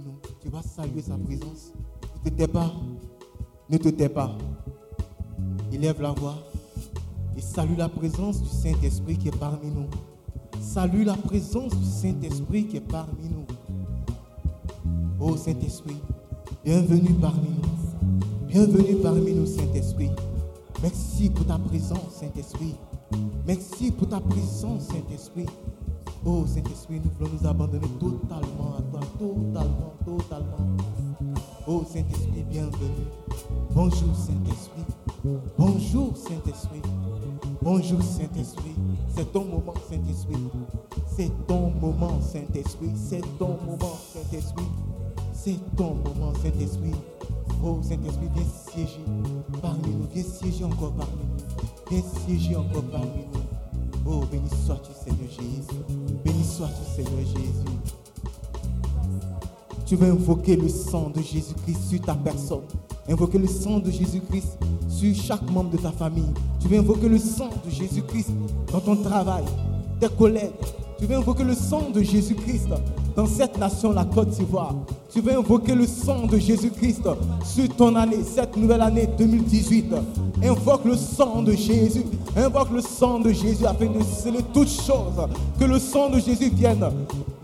Nous, 0.00 0.18
tu 0.40 0.48
vas 0.48 0.62
saluer 0.62 1.02
sa 1.02 1.16
présence. 1.16 1.72
Ne 2.24 2.30
te 2.30 2.36
tais 2.36 2.48
pas. 2.48 2.72
Ne 3.70 3.78
te 3.78 3.88
tais 3.88 4.08
pas. 4.08 4.36
Élève 5.72 6.00
la 6.00 6.12
voix 6.12 6.36
et 7.36 7.40
salue 7.40 7.76
la 7.76 7.88
présence 7.88 8.42
du 8.42 8.48
Saint-Esprit 8.48 9.16
qui 9.16 9.28
est 9.28 9.38
parmi 9.38 9.70
nous. 9.70 9.86
Salue 10.60 11.04
la 11.04 11.14
présence 11.14 11.76
du 11.76 11.84
Saint-Esprit 11.84 12.66
qui 12.66 12.78
est 12.78 12.80
parmi 12.80 13.28
nous. 13.28 13.46
Oh 15.20 15.36
Saint-Esprit, 15.36 15.96
bienvenue 16.64 17.12
parmi 17.20 17.48
nous. 17.48 18.48
Bienvenue 18.48 18.96
parmi 19.02 19.34
nous, 19.34 19.46
Saint-Esprit. 19.46 20.10
Merci 20.82 21.28
pour 21.28 21.46
ta 21.46 21.58
présence, 21.58 22.14
Saint-Esprit. 22.20 22.74
Merci 23.46 23.90
pour 23.92 24.08
ta 24.08 24.20
présence, 24.20 24.84
Saint-Esprit. 24.84 25.46
Oh 26.26 26.44
Saint-Esprit, 26.46 27.00
nous 27.04 27.10
voulons 27.18 27.30
nous 27.40 27.48
abandonner 27.48 27.88
totalement 28.00 28.76
à 28.76 28.82
toi, 28.82 29.00
totalement, 29.18 29.94
totalement. 30.04 30.76
Oh 31.66 31.84
Saint-Esprit, 31.90 32.44
bienvenue. 32.50 33.06
Bonjour 33.70 34.14
Saint-Esprit. 34.14 34.84
Bonjour 35.56 36.16
Saint-Esprit. 36.16 36.82
Bonjour 37.62 38.02
Saint-Esprit. 38.02 38.74
C'est 39.14 39.32
ton 39.32 39.44
moment, 39.44 39.74
Saint-Esprit. 39.88 40.36
C'est 41.06 41.46
ton 41.46 41.70
moment, 41.80 42.20
Saint-Esprit. 42.20 42.90
C'est 42.96 43.38
ton 43.38 43.56
moment, 43.64 43.96
Saint-Esprit. 44.12 44.68
C'est 45.32 45.76
ton 45.76 45.94
moment, 45.94 46.32
Saint-Esprit. 46.42 46.94
Oh 47.64 47.78
Saint-Esprit, 47.82 48.28
viens 48.34 48.44
siéger 48.44 49.04
parmi 49.62 49.88
nous. 49.94 50.06
Viens 50.12 50.24
siéger 50.24 50.64
encore 50.64 50.92
parmi 50.92 51.12
nous. 51.12 51.90
Viens 51.90 52.02
siéger 52.26 52.56
encore 52.56 52.84
parmi 52.90 53.24
nous. 53.32 53.47
Oh, 54.10 54.24
béni 54.30 54.48
sois-tu, 54.64 54.90
Seigneur 55.04 55.28
Jésus. 55.28 55.82
Béni 56.24 56.42
sois-tu, 56.42 56.96
Seigneur 56.96 57.20
Jésus. 57.26 57.76
Tu 59.84 59.96
vas 59.96 60.06
invoquer 60.06 60.56
le 60.56 60.66
sang 60.66 61.10
de 61.10 61.20
Jésus-Christ 61.20 61.90
sur 61.90 62.00
ta 62.00 62.14
personne. 62.14 62.62
Invoquer 63.06 63.36
le 63.36 63.46
sang 63.46 63.80
de 63.80 63.90
Jésus-Christ 63.90 64.58
sur 64.88 65.14
chaque 65.14 65.50
membre 65.50 65.70
de 65.72 65.76
ta 65.76 65.92
famille. 65.92 66.32
Tu 66.58 66.68
vas 66.68 66.78
invoquer 66.78 67.08
le 67.08 67.18
sang 67.18 67.50
de 67.62 67.70
Jésus-Christ 67.70 68.30
dans 68.72 68.80
ton 68.80 68.96
travail, 68.96 69.44
tes 70.00 70.08
collègues. 70.08 70.52
Tu 70.98 71.04
vas 71.04 71.18
invoquer 71.18 71.44
le 71.44 71.54
sang 71.54 71.90
de 71.90 72.00
Jésus-Christ 72.00 72.68
dans 73.18 73.26
cette 73.26 73.58
nation, 73.58 73.90
la 73.90 74.04
Côte 74.04 74.28
d'Ivoire. 74.28 74.76
Tu 75.12 75.20
vas 75.20 75.38
invoquer 75.38 75.74
le 75.74 75.88
sang 75.88 76.26
de 76.26 76.38
Jésus-Christ 76.38 77.02
sur 77.44 77.68
ton 77.74 77.96
année, 77.96 78.22
cette 78.22 78.56
nouvelle 78.56 78.80
année 78.80 79.08
2018. 79.18 79.92
Invoque 80.44 80.84
le 80.84 80.94
sang 80.94 81.42
de 81.42 81.50
Jésus. 81.50 82.04
Invoque 82.36 82.70
le 82.70 82.80
sang 82.80 83.18
de 83.18 83.32
Jésus 83.32 83.66
afin 83.66 83.86
de 83.86 84.00
sceller 84.04 84.38
toutes 84.54 84.70
choses. 84.70 85.26
Que 85.58 85.64
le 85.64 85.80
sang 85.80 86.10
de 86.10 86.20
Jésus 86.20 86.48
vienne 86.50 86.88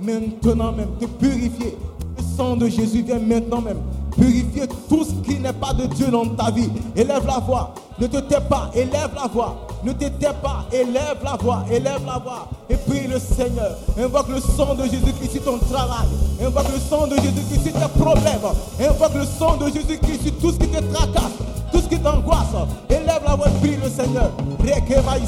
maintenant 0.00 0.70
même 0.70 0.90
te 1.00 1.06
purifier. 1.06 1.76
Le 2.18 2.22
sang 2.36 2.54
de 2.54 2.68
Jésus 2.68 3.02
vienne 3.02 3.26
maintenant 3.26 3.60
même 3.60 3.78
purifier 4.16 4.66
tout 4.88 5.04
ce 5.04 5.12
qui 5.26 5.38
n'est 5.38 5.52
pas 5.52 5.72
de 5.72 5.86
Dieu 5.86 6.06
dans 6.08 6.26
ta 6.26 6.50
vie. 6.50 6.70
Élève 6.96 7.26
la 7.26 7.38
voix. 7.38 7.74
Ne 7.98 8.06
te 8.06 8.18
tais 8.18 8.40
pas. 8.40 8.70
Élève 8.74 9.10
la 9.14 9.28
voix. 9.28 9.66
Ne 9.84 9.92
te 9.92 10.04
tais 10.06 10.32
pas. 10.42 10.64
Élève 10.72 11.18
la 11.22 11.36
voix. 11.36 11.64
Élève 11.70 12.00
la 12.06 12.18
voix. 12.18 12.48
Et 12.68 12.76
prie 12.76 13.06
le 13.06 13.18
Seigneur. 13.18 13.76
Invoque 13.98 14.28
le 14.28 14.40
sang 14.40 14.74
de 14.74 14.84
Jésus-Christ 14.84 15.32
sur 15.32 15.44
ton 15.44 15.58
travail. 15.58 16.08
Invoque 16.42 16.72
le 16.72 16.80
sang 16.80 17.06
de 17.06 17.16
Jésus-Christ 17.16 17.62
sur 17.64 17.72
tes 17.72 18.00
problèmes. 18.00 18.48
Invoque 18.80 19.14
le 19.14 19.24
sang 19.24 19.56
de 19.56 19.66
Jésus-Christ 19.66 20.22
sur 20.22 20.38
tout 20.38 20.52
ce 20.52 20.58
qui 20.58 20.68
te 20.68 20.80
tracasse. 20.92 21.32
Tout 21.72 21.80
ce 21.80 21.88
qui 21.88 21.98
t'angoisse. 21.98 22.54
Élève 22.88 23.22
la 23.26 23.36
voix 23.36 23.48
et 23.48 23.58
prie 23.60 23.76
le 23.76 23.90
Seigneur. 23.90 24.30
Rekeba 24.60 25.18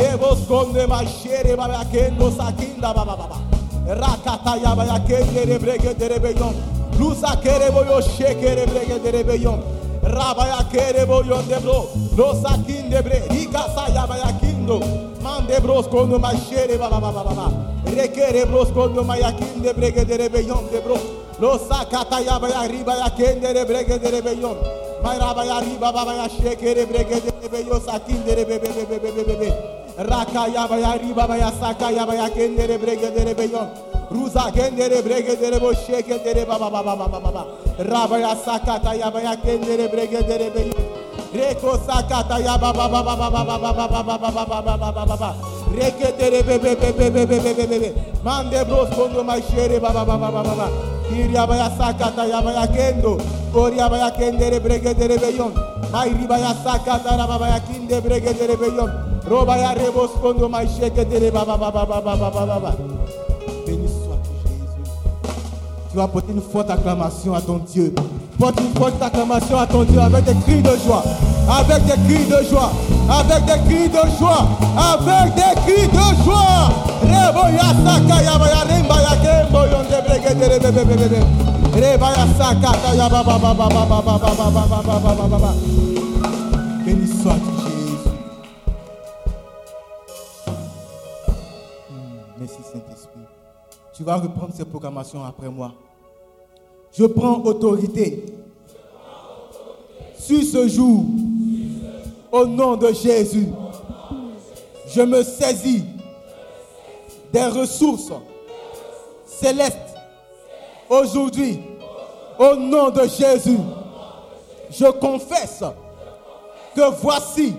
Rakebos 0.00 0.48
konde 0.48 0.86
maşere 0.86 1.58
baba 1.58 1.84
kendo 1.92 2.30
sakinda 2.30 2.94
baba 2.96 3.18
baba. 3.18 3.36
Rakata 3.88 4.56
ya 4.56 4.76
baba 4.76 5.06
kende 5.08 5.46
rebrege 5.46 6.00
derebeyon. 6.00 6.54
Lusa 7.00 7.40
kere 7.40 7.74
boyo 7.74 8.02
şekere 8.02 8.66
brege 8.66 9.04
derebeyon. 9.04 9.58
Rabaya 10.04 10.58
kere 10.72 11.08
boyo 11.08 11.38
debro. 11.48 11.86
Losa 12.18 12.48
kinde 12.66 13.04
bre. 13.04 13.22
Rikasa 13.30 13.88
ya 13.94 14.08
baba 14.08 14.30
kindo. 14.40 14.80
Mande 15.22 15.64
bros 15.64 15.90
konde 15.90 16.16
maşere 16.16 16.80
baba 16.80 17.02
baba 17.02 17.24
baba. 17.24 17.50
Rekere 17.96 18.52
bros 18.52 18.72
konde 18.74 19.00
mayakinde 19.00 19.76
brege 19.76 20.08
derebeyon 20.08 20.64
debro. 20.72 20.98
Losa 21.42 21.84
kata 21.90 22.20
ya 22.20 22.42
baba 22.42 22.68
riba 22.68 22.94
ya 22.96 23.16
kende 23.16 23.54
rebrege 23.54 24.02
derebeyon. 24.02 24.56
Mayrabaya 25.04 25.60
riba 25.60 25.94
baba 25.94 26.14
ya 26.14 26.28
şekere 26.28 26.90
brege 26.90 27.20
derebeyon 27.24 27.80
sakin 27.80 28.26
derebebebebebebe. 28.26 29.79
Raka 30.00 30.48
yaba 30.48 30.78
ya 30.80 30.96
riba 30.96 31.14
baba 31.14 31.36
ya 31.36 31.52
saka 31.52 31.92
yaba 31.92 32.14
ya 32.14 32.30
kendere 32.30 32.78
brege 32.78 33.12
derebeyon. 33.12 33.68
Ruza 34.10 34.50
kendere 34.50 35.02
brege 35.02 35.36
derebo 35.36 35.74
sheke 35.74 36.24
dere 36.24 36.46
baba 36.46 36.70
baba 36.70 36.96
baba 36.96 37.20
baba. 37.20 37.44
Raba 37.78 38.18
ya 38.18 38.34
sakata 38.34 38.96
yaba 38.96 39.20
ya 39.20 39.36
kendere 39.36 39.88
brege 39.92 40.24
derebeyon. 40.24 40.72
Reko 41.36 41.76
sakata 41.84 42.40
ya 42.40 42.56
ba 42.56 42.72
ba 42.72 42.88
ba 42.88 43.02
ba 43.04 43.14
ba 43.14 43.28
ba 43.28 43.44
ba 43.44 43.58
ba 43.58 43.74
ba 43.76 43.92
ba 43.92 44.16
ba 44.16 44.16
ba 44.16 44.44
ba 44.46 44.62
ba 44.62 44.76
ba 44.78 44.92
ba 44.92 45.04
ba 45.04 45.16
ba. 45.20 45.36
Reke 45.68 46.16
tere 46.16 46.42
be 46.48 46.56
be 46.56 46.74
be 46.80 46.92
be 46.96 47.10
be 47.10 47.26
be 47.26 47.38
be 47.38 47.52
be 47.52 47.66
be 47.66 47.78
be. 47.78 47.92
Mande 48.24 48.64
bros 48.64 48.88
kondo 48.96 49.22
ma 49.22 49.36
shere 49.38 49.78
ba 49.78 49.92
ba 49.92 50.02
ba 50.04 50.16
ba 50.16 50.30
ba 50.32 50.42
ba 50.42 50.54
ba. 50.56 50.68
Kiri 51.12 51.34
ya 51.34 51.44
ba 51.46 51.56
ya 51.56 51.68
sakata 51.76 52.24
ya 52.24 52.40
ba 52.40 52.52
ya 52.56 52.66
kendo. 52.72 53.20
Kori 53.52 53.76
ya 53.76 53.88
ba 53.90 53.98
ya 53.98 54.10
kendere 54.16 54.60
brege 54.64 54.96
dere 54.96 55.18
beyon. 55.20 55.52
Mai 55.92 56.08
riba 56.08 56.38
ya 56.40 56.56
sakata 56.56 57.20
ra 57.20 57.26
ba 57.28 57.36
ba 57.36 57.48
ya 57.52 57.60
kinde 57.60 58.00
brege 58.00 58.32
dere 58.32 58.56
beyon. 58.56 59.09
Roba. 59.28 59.56
Béni 63.66 63.88
sois-tu 63.88 64.30
Jésus. 64.44 64.86
Tu 65.90 65.96
vas 65.96 66.08
porter 66.08 66.32
une 66.32 66.40
forte 66.40 66.70
acclamation 66.70 67.34
à 67.34 67.40
ton 67.40 67.58
Dieu. 67.58 67.92
Porte 68.38 68.60
une 68.60 68.72
forte 68.80 69.02
acclamation 69.02 69.58
à 69.58 69.66
ton 69.66 69.82
Dieu 69.84 70.00
avec 70.00 70.24
des 70.24 70.34
cris 70.34 70.62
de 70.62 70.76
joie. 70.86 71.02
Avec 71.48 71.84
des 71.84 71.98
cris 72.06 72.24
de 72.26 72.42
joie. 72.48 72.70
Avec 73.10 73.44
des 73.44 73.58
cris 73.68 73.88
de 73.88 74.02
joie. 74.18 74.46
Avec 74.76 75.34
des 75.34 75.54
cris 75.62 75.88
de 75.88 76.24
joie. 76.24 76.70
Rebo 77.02 77.42
ya 77.48 77.74
saka 82.38 82.70
Merci 92.50 92.72
Saint-Esprit. 92.72 93.20
Tu 93.92 94.02
vas 94.02 94.16
reprendre 94.16 94.52
ces 94.54 94.64
programmations 94.64 95.22
après 95.24 95.48
moi. 95.48 95.72
Je 96.92 97.04
prends 97.04 97.40
autorité, 97.42 98.24
sur 100.18 100.42
ce 100.42 100.66
jour. 100.68 101.04
Au, 102.32 102.46
nom 102.46 102.76
de 102.76 102.92
Jésus. 102.92 103.48
Je 104.88 105.02
me 105.02 105.22
saisis, 105.22 105.84
Des, 107.32 107.44
ressources. 107.44 108.12
célestes, 109.26 109.78
aujourd'hui. 110.88 111.60
Au 112.38 112.56
nom 112.56 112.90
de 112.90 113.02
Jésus. 113.02 113.58
Je, 114.70 114.86
confesse 114.92 115.62
que 116.74 116.90
voici, 117.00 117.54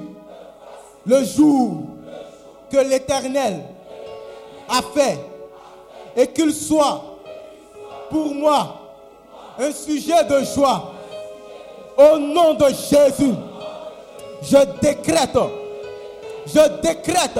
le 1.05 1.24
jour. 1.24 1.83
que 2.69 2.77
l'Éternel 2.77 3.63
a 4.71 4.81
fait 4.81 5.19
et 6.15 6.27
qu'il 6.27 6.53
soit 6.53 7.01
pour 8.09 8.33
moi 8.33 8.75
un 9.59 9.71
sujet 9.71 10.23
de 10.23 10.43
joie. 10.43 10.93
Au 11.97 12.17
nom 12.17 12.53
de 12.53 12.65
Jésus, 12.67 13.33
je 14.41 14.57
décrète, 14.81 15.37
je 16.47 16.81
décrète 16.81 17.39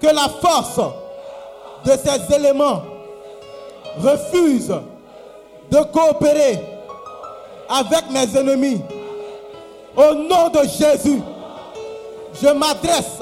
que 0.00 0.06
la 0.06 0.28
force 0.40 0.80
de 1.84 1.92
ces 1.92 2.34
éléments 2.34 2.82
refuse 3.98 4.72
de 5.70 5.78
coopérer 5.92 6.60
avec 7.68 8.10
mes 8.10 8.36
ennemis. 8.38 8.80
Au 9.96 10.14
nom 10.14 10.48
de 10.48 10.60
Jésus, 10.62 11.20
je 12.40 12.48
m'adresse 12.48 13.20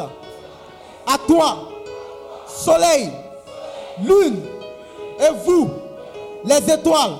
à 1.06 1.18
toi, 1.26 1.69
soleil, 2.56 3.10
lune, 4.02 4.42
et 5.20 5.32
vous, 5.44 5.70
les 6.44 6.72
étoiles. 6.72 7.16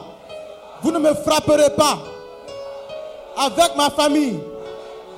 Vous 0.83 0.91
ne 0.91 0.99
me 0.99 1.13
frapperez 1.15 1.71
pas 1.71 1.99
avec 3.37 3.77
ma 3.77 3.91
famille, 3.91 4.41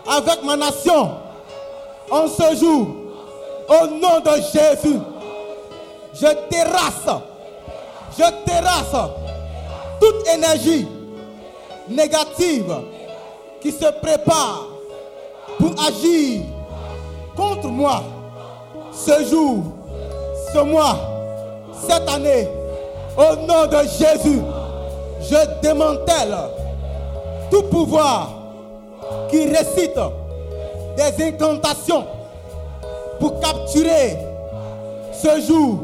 avec 0.07 0.43
ma 0.45 0.57
nation. 0.57 1.11
En 2.11 2.27
ce 2.29 2.57
jour, 2.57 2.89
au 3.69 3.87
nom 3.87 4.21
de 4.21 4.35
Jésus, 4.53 4.99
je 6.15 6.27
terrasse, 6.51 7.21
je 8.19 8.25
terrasse 8.45 9.11
toute 10.01 10.29
énergie 10.35 10.87
négative 11.89 12.75
qui 13.61 13.71
se 13.71 13.87
prépare 14.01 14.67
pour 15.59 15.73
agir 15.85 16.43
contre 17.37 17.69
moi. 17.69 18.03
ce 18.93 19.25
jour, 19.25 19.63
ce 20.53 20.59
mois, 20.59 20.97
cette 21.87 22.09
année, 22.09 22.49
au 23.17 23.37
nom 23.47 23.67
de 23.67 23.79
Jésus, 23.89 24.41
je 25.21 25.61
démantèle 25.63 26.35
tout 27.51 27.63
pouvoir 27.65 28.31
qui 29.31 29.47
récite 29.49 29.99
des 30.97 31.25
incantations 31.25 32.05
pour 33.19 33.41
capturer 33.41 34.19
ce 35.13 35.41
jour. 35.47 35.79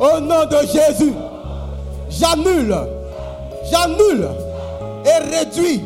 Au 0.00 0.20
nom 0.20 0.44
de 0.46 0.58
Jésus, 0.66 1.12
j'annule, 2.10 2.76
j'annule 3.70 4.28
et 5.04 5.36
réduis 5.36 5.84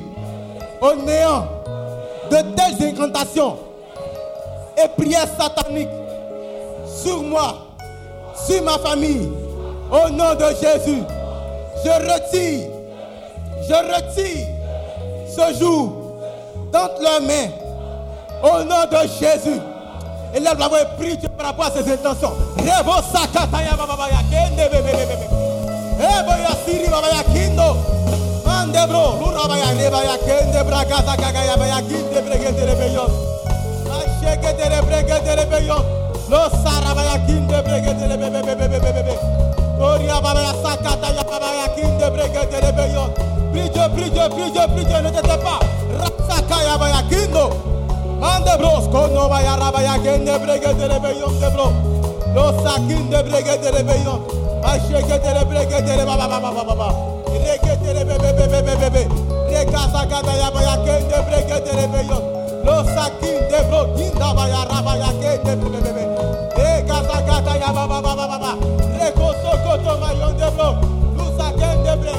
au 0.81 0.95
néant 1.03 1.47
de 2.31 2.37
telles 2.55 2.89
incantations 2.89 3.57
et 4.83 4.89
prières 4.97 5.29
sataniques 5.39 5.89
sur 6.87 7.23
moi, 7.23 7.66
sur 8.47 8.63
ma 8.63 8.79
famille. 8.79 9.31
Au 9.91 10.11
nom 10.11 10.35
de 10.35 10.47
Jésus, 10.61 11.03
je 11.85 11.91
retire, 11.91 12.69
je 13.63 13.75
retire 13.75 14.47
ce 15.29 15.59
jour 15.59 15.93
dans 16.73 16.89
leurs 17.01 17.23
mains. 17.23 17.51
Au 18.43 18.65
nom 18.65 18.85
de 18.91 19.09
Jésus. 19.21 19.61
Et 20.35 20.41
là, 20.41 20.55
vous 20.55 20.63
avez 20.65 20.85
pris 20.99 21.17
par 21.29 21.47
rapport 21.47 21.67
à 21.67 21.71
ses 21.71 21.91
intentions. 21.91 22.33
Lo 36.29 36.51
saraba 36.51 37.03
ya 37.05 37.19
kinde 37.27 37.63
bregete 37.63 38.07
le 38.09 38.17
bebe 38.17 38.43
bebe 38.43 38.67
bebe 38.69 38.93
bebe. 38.93 39.15
Oria 39.79 40.21
baba 40.21 40.41
ya 40.43 40.55
sakata 40.63 41.15
ya 41.15 41.23
baba 41.23 41.55
ya 41.55 41.69
kinde 41.75 42.11
bregete 42.11 42.59
le 42.61 42.73
beyo. 42.73 43.05
Brige 43.53 43.89
brige 43.95 44.29
brige 44.35 44.67
brige 44.75 45.03
ne 45.03 45.11
tete 45.13 45.37
pa. 45.45 45.61
Rasaka 46.01 46.63
ya 46.65 46.79
baba 46.79 46.89
ya 46.89 47.03
kindo. 47.09 47.55
Mande 48.21 48.57
bros 48.59 48.89
kono 48.91 49.29
baba 49.29 49.41
ya 49.41 49.57
raba 49.57 49.81
ya 49.83 49.95
kinde 49.99 50.39
bregete 50.39 50.89
le 50.89 50.99
beyo 50.99 51.29
de 51.41 51.49
bro. 51.55 51.71
Lo 52.35 52.53
sakinde 52.63 53.23
bregete 53.23 53.71
le 53.71 53.83
beyo. 53.85 54.27
Aşekete 54.65 55.31
le 55.33 55.45
bregete 55.45 55.97
le 55.97 56.05
baba 56.05 56.27
baba 56.27 56.51
baba 56.51 56.75
baba. 56.75 56.95
Regete 57.31 57.95
le 57.95 58.05
bebe 58.05 58.33
bebe 58.33 58.63
bebe 58.63 58.91
bebe. 58.91 59.09
Rekasa 59.51 60.03
kata 60.11 60.33
ya 60.35 60.51
baba 60.51 60.63
ya 60.63 60.77
kinde 60.83 61.19
bregete 61.29 61.73
le 61.77 61.87
beyo. 61.87 62.19
Lo 62.67 62.83
sakin 62.85 63.39
de 63.51 63.61
bro, 63.69 63.81
kinda 63.97 64.35
baya 64.35 64.61
rabaya 64.71 65.11
kende 65.23 65.53
bebe 65.57 65.81
bebe. 65.87 66.05
Rega 66.59 66.99
sakata 67.09 67.55
ya 67.63 67.71
baba 67.73 68.03
baba 68.03 68.27
baba. 68.27 68.51
Rego 68.99 69.29
sokoto 69.43 69.93
mayon 70.01 70.35
de 70.37 70.49
bro. 70.57 70.69
Lu 71.17 71.25
sakin 71.39 71.79
de 71.85 71.95
bre, 72.01 72.15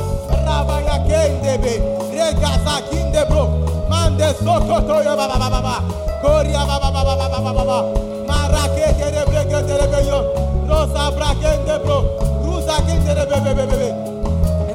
rabaya 0.48 0.96
kende 1.08 1.54
be. 1.62 1.74
Rega 2.16 2.52
sakin 2.66 3.12
de 3.12 3.26
bro. 3.30 3.44
Mande 3.90 4.28
sokoto 4.44 5.04
yo 5.04 5.14
baba 5.20 5.36
baba 5.38 5.50
baba. 5.50 5.76
Koria 6.22 6.64
baba 6.66 6.90
baba 6.96 7.14
baba 7.20 7.40
baba 7.44 7.52
baba. 7.54 7.78
Marake 8.28 8.88
tere 8.98 9.24
breke 9.28 9.60
tere 9.68 9.88
beyo. 9.92 10.20
Rosa 10.70 11.12
brake 11.12 11.52
de 11.68 11.76
bro. 11.84 11.98
Rusa 12.46 12.76
kin 12.88 13.04
tere 13.06 13.26
bebe 13.28 13.52
bebe 13.54 13.66
bebe. 13.68 13.90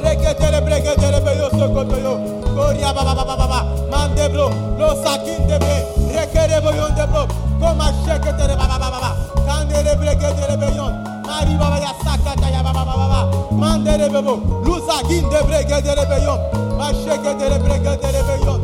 Reke 0.05 0.31
tere 0.37 0.61
breke 0.61 0.93
tere 1.01 1.21
beyo 1.25 1.49
sokoto 1.51 1.97
yo. 1.97 2.42
Koria 2.73 2.93
baba 2.95 3.15
baba 3.15 3.37
baba. 3.37 3.59
Mande 3.91 4.29
bro. 4.33 4.49
Rosa 4.81 5.19
kin 5.25 5.47
de 5.47 5.59
be. 5.61 5.75
Reke 6.09 6.49
de 6.49 6.59
beyo 6.65 6.89
de 6.97 7.05
bro. 7.07 7.27
Koma 7.61 7.93
sheke 8.01 8.33
tere 8.39 8.57
baba 8.57 8.79
baba 8.81 8.89
baba. 8.97 9.11
Kande 9.45 9.85
de 9.85 9.93
breke 10.01 10.29
tere 10.41 10.57
beyo. 10.57 10.87
Mari 11.27 11.55
baba 11.61 11.77
ya 11.77 11.93
sakata 12.03 12.49
ya 12.49 12.63
baba 12.63 12.83
baba 12.85 13.07
baba. 13.13 13.53
Mande 13.53 13.93
de 13.99 14.09
bebo. 14.09 14.41
Lusa 14.65 15.05
kin 15.07 15.29
de 15.29 15.41
breke 15.45 15.83
tere 15.85 16.05
beyo. 16.09 16.35
Masheke 16.79 17.37
tere 17.39 17.59
breke 17.61 17.93
tere 18.01 18.23
beyo. 18.25 18.55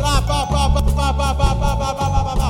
Rapa 0.00 0.48
pa 0.48 0.62
pa 0.72 0.80
pa 0.96 1.12
pa 1.12 1.34
pa 1.36 1.54
pa 1.60 1.70
pa 1.76 1.92
pa 1.92 2.06
pa 2.08 2.20
pa 2.24 2.34
pa. 2.40 2.48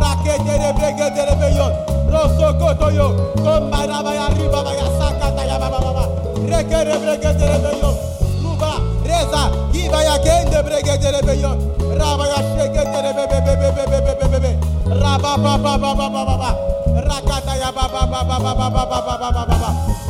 Rakete 0.00 0.54
de 0.58 0.70
brege 0.74 1.06
de 1.14 1.22
rebellion. 1.30 1.72
Rosso 2.10 2.50
koto 2.58 2.90
yo. 2.90 3.14
Komba 3.44 3.86
raba 3.86 4.12
ya 4.12 4.26
riba 4.34 4.64
ba 4.64 4.72
ya 4.74 4.90
sakata 4.98 5.46
ya 5.46 5.56
ba 5.58 5.70
ba 5.70 5.78
ba 5.78 5.90
ba. 5.94 6.04
Reke 6.50 6.82
de 6.82 6.98
de. 6.98 7.78
Luba 7.78 8.07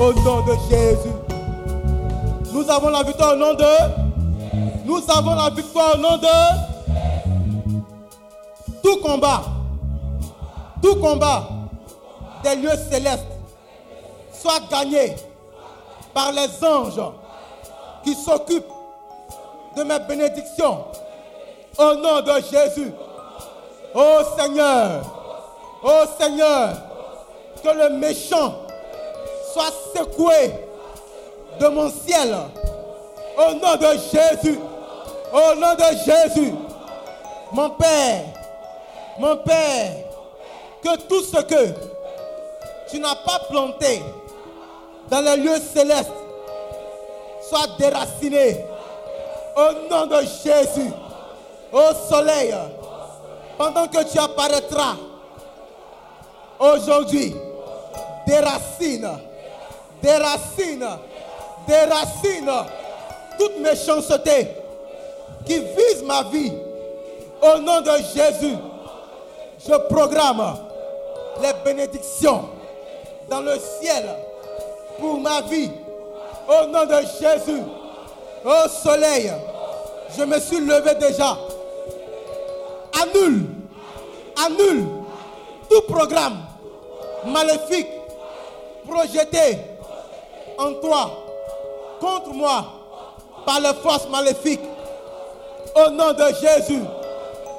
Au 0.01 0.13
nom 0.13 0.41
de 0.43 0.55
Jésus. 0.71 1.15
Nous 2.53 2.71
avons 2.71 2.89
la 2.91 3.03
victoire 3.03 3.33
au 3.33 3.37
nom 3.37 3.55
de 3.55 3.65
nous 4.85 5.03
avons 5.15 5.35
la 5.35 5.51
victoire 5.51 5.95
au 5.95 5.99
nom 5.99 6.17
de 6.17 6.27
tout 8.83 8.97
combat, 9.03 9.43
tout 10.83 10.97
combat 10.97 11.47
des 12.43 12.57
lieux 12.57 12.77
célestes 12.91 13.27
soit 14.33 14.61
gagné 14.71 15.15
par 16.15 16.33
les 16.33 16.49
anges 16.67 17.03
qui 18.03 18.15
s'occupent 18.15 18.65
de 19.79 19.85
mes 19.85 19.99
bénédictions 20.01 20.85
au 21.79 21.95
nom 21.95 22.21
de 22.21 22.33
Jésus. 22.51 22.93
Ô 23.95 24.25
Seigneur, 24.37 25.03
ô 25.83 25.91
Seigneur, 26.21 26.71
que 27.63 27.69
le 27.69 27.91
méchant 27.91 28.55
soit 29.53 29.73
secoué 29.95 30.53
de 31.61 31.69
mon 31.69 31.91
ciel. 31.91 32.37
Au 33.37 33.55
nom 33.55 33.77
de 33.77 33.99
Jésus. 34.13 34.59
Au 35.33 35.55
nom 35.55 35.75
de 35.75 35.85
Jésus, 36.05 36.55
mon 37.53 37.71
Père, 37.71 38.25
mon 39.19 39.37
Père, 39.37 39.93
que 40.83 40.97
tout 41.03 41.23
ce 41.23 41.43
que 41.43 41.75
tu 42.91 42.99
n'as 42.99 43.15
pas 43.15 43.41
planté 43.51 44.03
dans 45.11 45.21
les 45.21 45.37
lieux 45.37 45.61
célestes 45.61 46.11
soit 47.43 47.69
déraciné. 47.79 48.65
Au 49.57 49.89
nom 49.91 50.07
de 50.07 50.21
Jésus, 50.21 50.91
au 51.73 51.95
soleil, 52.09 52.55
pendant 53.57 53.87
que 53.89 54.05
tu 54.05 54.19
apparaîtras 54.19 54.97
aujourd'hui, 56.59 57.35
des 58.27 58.39
racines, 58.39 59.09
des 60.03 60.17
racines, 60.17 60.89
des 61.67 61.85
racines, 61.85 62.51
toute 63.39 63.59
méchanceté 63.61 64.49
qui 65.45 65.59
vise 65.59 66.03
ma 66.05 66.23
vie. 66.25 66.53
Au 67.41 67.59
nom 67.59 67.81
de 67.81 67.91
Jésus, 68.15 68.57
je 69.67 69.75
programme 69.89 70.57
les 71.41 71.53
bénédictions 71.65 72.49
dans 73.29 73.41
le 73.41 73.55
ciel 73.81 74.05
pour 74.99 75.19
ma 75.21 75.41
vie. 75.43 75.71
Au 76.49 76.67
nom 76.67 76.85
de 76.85 76.97
Jésus, 77.21 77.63
au 78.45 78.69
soleil, 78.69 79.33
je 80.17 80.25
me 80.25 80.39
suis 80.39 80.61
levé 80.61 80.95
déjà. 80.95 81.37
Annule, 83.03 83.47
annule 84.47 84.87
tout 85.69 85.83
programme 85.83 86.39
maléfique 87.27 87.89
projeté 88.89 89.59
en 90.59 90.73
toi 90.75 91.11
contre 92.01 92.33
moi 92.33 92.65
par 93.45 93.61
les 93.61 93.75
forces 93.83 94.09
maléfiques. 94.09 94.61
Au 95.75 95.91
nom 95.91 96.13
de 96.13 96.25
Jésus, 96.41 96.83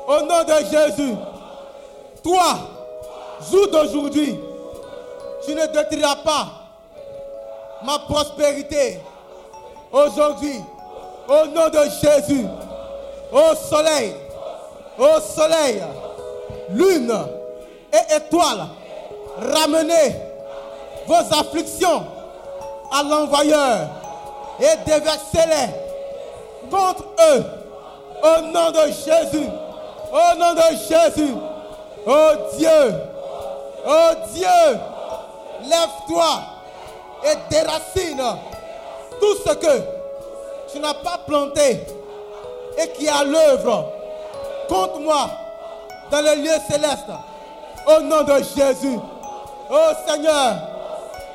au 0.07 0.21
nom 0.21 0.43
de 0.43 0.65
Jésus, 0.65 1.15
toi, 2.23 2.57
jour 3.49 3.67
d'aujourd'hui, 3.71 4.37
tu 5.45 5.55
ne 5.55 5.65
détruiras 5.67 6.17
pas 6.17 6.47
ma 7.83 7.99
prospérité. 7.99 8.99
Aujourd'hui, 9.91 10.59
au 11.29 11.45
nom 11.47 11.69
de 11.69 11.79
Jésus, 12.01 12.45
au 13.31 13.55
soleil, 13.55 14.15
au 14.97 15.19
soleil, 15.21 15.81
lune 16.71 17.13
et 17.93 18.15
étoile, 18.15 18.67
ramenez 19.37 20.15
vos 21.05 21.39
afflictions 21.39 22.03
à 22.91 23.03
l'envoyeur 23.03 23.87
et 24.59 24.75
déversez-les 24.85 25.69
contre 26.69 27.03
eux. 27.31 27.43
Au 28.21 28.41
nom 28.41 28.71
de 28.71 28.87
Jésus, 28.87 29.47
au 30.11 30.37
nom 30.37 30.53
de 30.53 30.75
Jésus, 30.89 31.33
oh 32.05 32.31
Dieu, 32.57 32.93
oh 33.87 34.11
Dieu, 34.33 34.79
lève-toi 35.63 36.29
et 37.23 37.35
déracine 37.49 38.21
tout 39.21 39.35
ce 39.45 39.53
que 39.53 39.98
tu 40.71 40.79
n'as 40.79 40.93
pas 40.93 41.19
planté 41.25 41.85
et 42.77 42.87
qui 42.97 43.07
à 43.07 43.23
l'œuvre 43.23 43.91
contre 44.67 44.99
moi 44.99 45.29
dans 46.11 46.21
les 46.21 46.35
lieux 46.37 46.59
célestes. 46.69 47.11
Au 47.87 48.01
nom 48.01 48.23
de 48.23 48.35
Jésus, 48.55 48.99
Oh 49.71 49.91
Seigneur, 50.07 50.55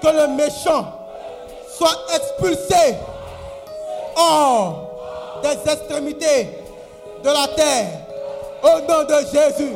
que 0.03 0.09
le 0.09 0.29
méchant 0.29 0.87
soit 1.77 1.97
expulsé 2.15 2.97
hors 4.17 4.91
des 5.43 5.71
extrémités 5.71 6.59
de 7.23 7.29
la 7.29 7.49
terre. 7.55 7.87
Au 8.63 8.81
nom 8.81 9.05
de 9.05 9.27
Jésus. 9.27 9.73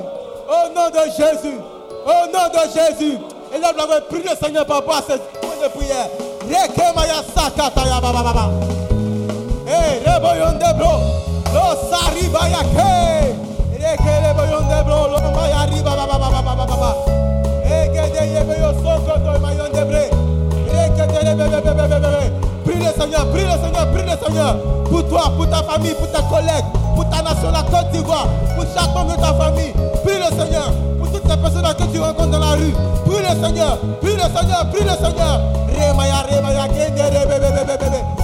Au 0.48 0.74
nom 0.74 0.88
de 0.90 1.10
Jésus. 1.10 1.58
Au 2.04 2.26
nom 2.32 2.48
de 2.48 2.60
Jésus. 2.72 3.18
Et 3.54 3.58
là, 3.58 3.72
vous 3.72 3.80
avez 3.80 4.00
prié 4.06 4.24
le 4.28 4.36
Seigneur 4.36 4.66
par 4.66 4.78
rapport 4.78 4.96
à 4.96 5.02
ce 5.02 5.16
point 5.16 5.56
de 5.62 5.68
prière. 5.68 6.08
Rekemaya 9.68 9.76
sakataya 9.76 9.76
baba 9.76 9.76
baba. 9.76 9.76
Hey, 9.76 10.00
reboyon 10.00 10.58
de 10.58 10.70
bro. 10.74 10.92
Lo 11.52 11.64
sariba 11.90 12.48
ya 12.48 12.62
ke. 12.72 13.34
Reke 13.76 14.12
reboyon 14.24 14.64
de 14.68 14.82
bro. 14.84 14.98
Lo 15.12 15.18
maya 15.36 15.66
riba 15.66 15.92
baba 15.96 16.18
baba 16.18 16.42
baba 16.42 16.66
baba. 16.66 16.90
Eke 17.64 18.12
de 18.12 18.22
yebe 18.32 18.54
yo 18.60 18.72
soko 18.80 19.14
to 19.20 19.38
mayon 19.40 19.72
de 19.72 19.84
bre. 19.84 20.04
Reke 20.72 21.04
de 21.12 21.20
lebe 21.24 21.44
bebe 21.52 21.72
bebe 21.76 21.98
bebe. 22.00 22.32
Prie 22.64 22.78
le 22.78 22.92
Seigneur, 22.98 23.30
prie 23.30 23.44
le 23.44 23.56
Seigneur, 23.62 23.86
prie 23.92 24.02
le 24.02 24.16
Seigneur. 24.24 24.56
Pour 24.84 25.08
toi, 25.08 25.32
pour 25.36 25.48
ta 25.48 25.62
famille, 25.62 25.94
pour 25.94 26.10
tes 26.10 26.24
collègues, 26.28 26.64
pour 26.94 27.08
ta 27.08 27.22
nation, 27.22 27.50
la 27.50 27.62
Côte 27.62 27.90
d'Ivoire, 27.92 28.26
pour 28.56 28.64
chaque 28.74 28.92
membre 28.94 29.16
de 29.16 29.20
ta 29.20 29.32
famille. 29.34 29.72
Prie 30.04 30.18
le 30.18 30.28
Seigneur. 30.36 30.72
Pour 30.98 31.10
toutes 31.12 31.28
ces 31.28 31.36
personnes 31.36 31.74
que 31.76 31.92
tu 31.92 32.00
rencontres 32.00 32.30
dans 32.30 32.38
la 32.38 32.52
rue. 32.56 32.72
Prie 33.06 33.20
le 33.20 33.32
Seigneur, 33.42 33.78
prie 34.00 34.16
le 34.16 34.22
Seigneur, 34.22 34.66
prie 34.70 34.84
le 34.84 34.96
Seigneur. 34.96 35.40
Remaya, 35.68 36.24
remaya, 36.30 36.68
kende, 36.68 37.04
rebe, 37.04 37.36
bebe, 37.40 37.78
bebe. 37.78 38.17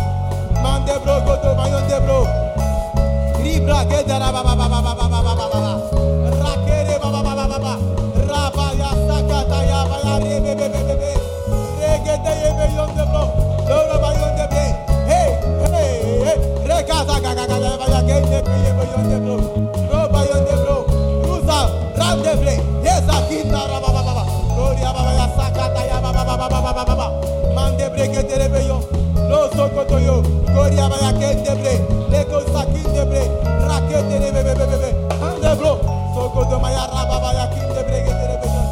Mandebro, 0.64 1.20
Godo, 1.20 1.55
Mayondebro. 1.55 2.27
Libra, 3.44 3.85
Gedara, 3.85 4.29
ah, 4.29 4.33
Baba, 4.33 4.57
Baba, 4.57 4.94
Baba. 4.94 5.13
Baya 31.55 31.62
kende 31.62 31.62
bre, 31.62 31.75
leko 32.11 32.40
sakinde 32.53 33.05
bre, 33.07 33.23
rakete 33.69 34.19
rebe 34.19 34.43
bebe 34.43 34.67
bebe, 34.67 34.90
ande 35.23 35.57
bro, 35.59 35.79
sokoto 36.14 36.59
maya 36.61 36.87
raba 36.93 37.21
baya 37.21 37.47
kinde 37.49 37.83
bre 37.87 37.99
kende 38.03 38.27
rebe 38.31 38.47
yo, 38.47 38.62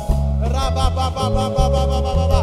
raba 0.52 0.90
ba 0.90 1.10
ba 1.10 1.30
ba 1.30 1.48
ba 1.50 1.68
ba 1.68 1.86
ba 1.86 2.00
ba 2.02 2.12
ba 2.14 2.26
ba, 2.28 2.40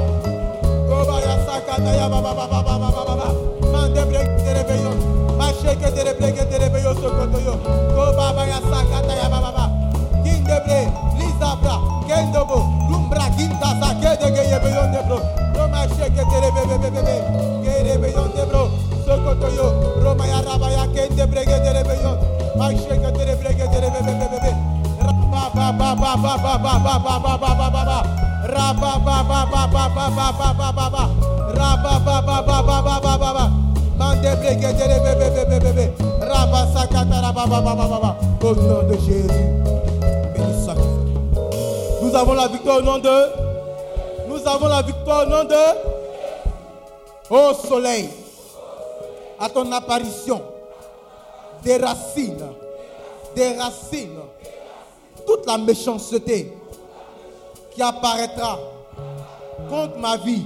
go 0.87 1.05
baya 1.05 1.35
sakata 1.45 1.91
ya 1.95 2.09
ba 2.09 2.21
ba 2.21 2.33
ba 2.33 2.47
ba 2.47 2.61
ba 2.63 2.77
ba 2.79 2.89
ba 2.91 3.03
ba 3.05 3.15
ba, 3.15 3.27
mande 3.71 4.05
bre 4.05 4.19
kende 4.19 4.53
rebe 4.53 4.75
yo, 4.83 4.91
mache 5.37 5.75
kende 5.75 6.03
rebe 6.03 6.31
kende 6.31 6.57
rebe 6.57 6.79
yo 6.83 6.93
sokoto 6.93 7.39
yo, 7.39 7.55
go 7.95 8.13
ba 8.15 8.33
baya 8.33 8.59
sakata 8.71 9.13
ya 9.15 9.27
ba 9.29 9.39
ba 9.41 9.51
ba, 9.51 9.65
kinde 10.23 10.55
bre, 10.65 10.79
lizabra, 11.19 11.75
kendo 12.07 12.45
bo, 12.45 12.57
lumbra 12.89 13.27
kinta 13.35 13.75
sa 13.79 13.93
kende 13.99 14.31
ge 14.35 14.43
yebe 14.51 14.69
yo 14.71 14.83
de 14.93 15.01
bro, 15.07 15.19
no 15.55 15.67
mache 15.67 16.07
kende 16.15 16.37
rebe 16.39 16.61
bebe 16.69 16.89
bebe, 16.89 17.15
rebe 17.83 18.07
yo 18.13 18.23
de 18.35 18.45
bro, 18.45 18.69
sokoto 19.05 19.47
yo, 19.55 19.67
au 38.41 38.55
nom 38.55 38.83
de 38.83 38.93
Jésus. 38.93 39.29
Nous 42.01 42.15
avons 42.15 42.33
la 42.33 42.47
victoire 42.47 42.77
au 42.77 42.81
nom 42.81 42.97
de, 42.97 44.27
nous 44.27 44.47
avons 44.47 44.67
la 44.67 44.81
victoire 44.81 45.27
au 45.27 45.29
nom 45.29 45.43
de. 45.43 45.89
Ô 47.29 47.53
soleil, 47.53 48.09
à 49.39 49.49
ton 49.49 49.71
apparition, 49.71 50.41
des 51.63 51.77
racines, 51.77 52.43
des 53.35 53.49
racines, 53.55 53.78
la 55.49 55.57
méchanceté 55.57 56.53
qui 57.71 57.81
apparaîtra 57.81 58.59
contre 59.67 59.97
ma 59.97 60.15
vie, 60.17 60.43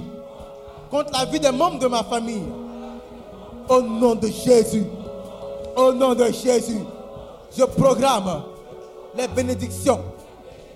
contre 0.90 1.12
la 1.12 1.26
vie 1.26 1.38
des 1.38 1.50
membres 1.52 1.78
de 1.78 1.86
ma 1.86 2.02
famille, 2.04 2.42
au 3.68 3.82
nom 3.82 4.14
de 4.14 4.28
Jésus, 4.28 4.84
au 5.76 5.92
nom 5.92 6.14
de 6.14 6.24
Jésus, 6.26 6.80
je 7.56 7.64
programme 7.64 8.44
les 9.14 9.28
bénédictions 9.28 10.00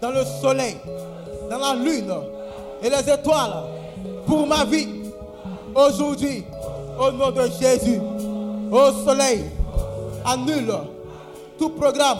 dans 0.02 0.10
le 0.10 0.22
soleil, 0.42 0.76
dans 1.48 1.58
la 1.58 1.74
lune 1.74 2.12
et 2.82 2.90
les 2.90 3.10
étoiles 3.10 3.64
pour 4.26 4.46
ma 4.46 4.66
vie. 4.66 4.88
Aujourd'hui, 5.74 6.44
au 7.00 7.10
nom 7.12 7.30
de 7.30 7.42
Jésus, 7.58 7.98
au 8.70 8.92
soleil, 9.06 9.42
annule 10.26 10.74
tout 11.58 11.70
programme 11.70 12.18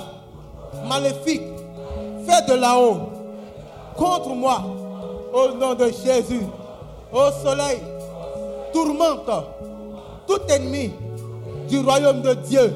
maléfique 0.89 1.43
fait 2.29 2.47
de 2.47 2.55
là-haut. 2.55 3.01
Contre 3.97 4.31
moi. 4.31 4.63
Au 5.33 5.49
nom 5.55 5.75
de 5.75 5.87
Jésus, 5.87 6.43
au 7.13 7.31
soleil, 7.43 7.79
tourmente. 8.73 9.31
Tout 10.27 10.41
ennemi 10.49 10.93
du 11.69 11.79
royaume 11.81 12.23
de 12.23 12.35
Dieu 12.35 12.75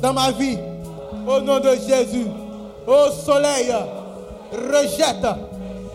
dans 0.00 0.12
ma 0.12 0.30
vie. 0.32 0.58
Au 1.26 1.40
nom 1.40 1.58
de 1.58 1.70
Jésus, 1.70 2.26
au 2.86 3.10
soleil, 3.10 3.72
rejette, 4.52 5.26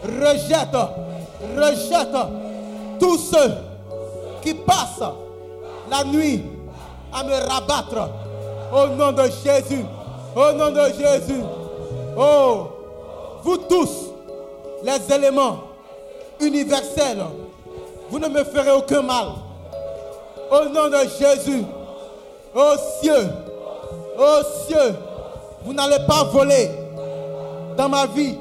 rejette, 0.04 0.78
rejette 1.56 2.18
tous 3.00 3.18
ceux 3.18 3.54
qui 4.42 4.54
passent 4.54 5.04
la 5.90 6.04
nuit 6.04 6.44
à 7.14 7.24
me 7.24 7.34
rabattre. 7.34 8.10
Au 8.74 8.88
nom 8.96 9.12
de 9.12 9.24
Jésus, 9.44 9.86
au 10.36 10.52
nom 10.54 10.72
de 10.72 10.86
Jésus. 10.98 11.42
Oh, 12.22 12.68
vous 13.44 13.56
tous, 13.56 14.12
les 14.84 15.16
éléments 15.16 15.60
universels, 16.42 17.24
vous 18.10 18.20
ne 18.20 18.28
me 18.28 18.44
ferez 18.44 18.72
aucun 18.72 19.02
mal. 19.02 19.28
Au 20.52 20.66
nom 20.66 20.90
de 20.90 20.98
Jésus, 21.18 21.64
aux 22.54 22.76
cieux, 23.02 23.30
aux 24.18 24.68
cieux, 24.68 24.96
vous 25.64 25.72
n'allez 25.72 26.06
pas 26.06 26.26
voler 26.26 26.70
dans 27.78 27.88
ma 27.88 28.06
vie. 28.08 28.36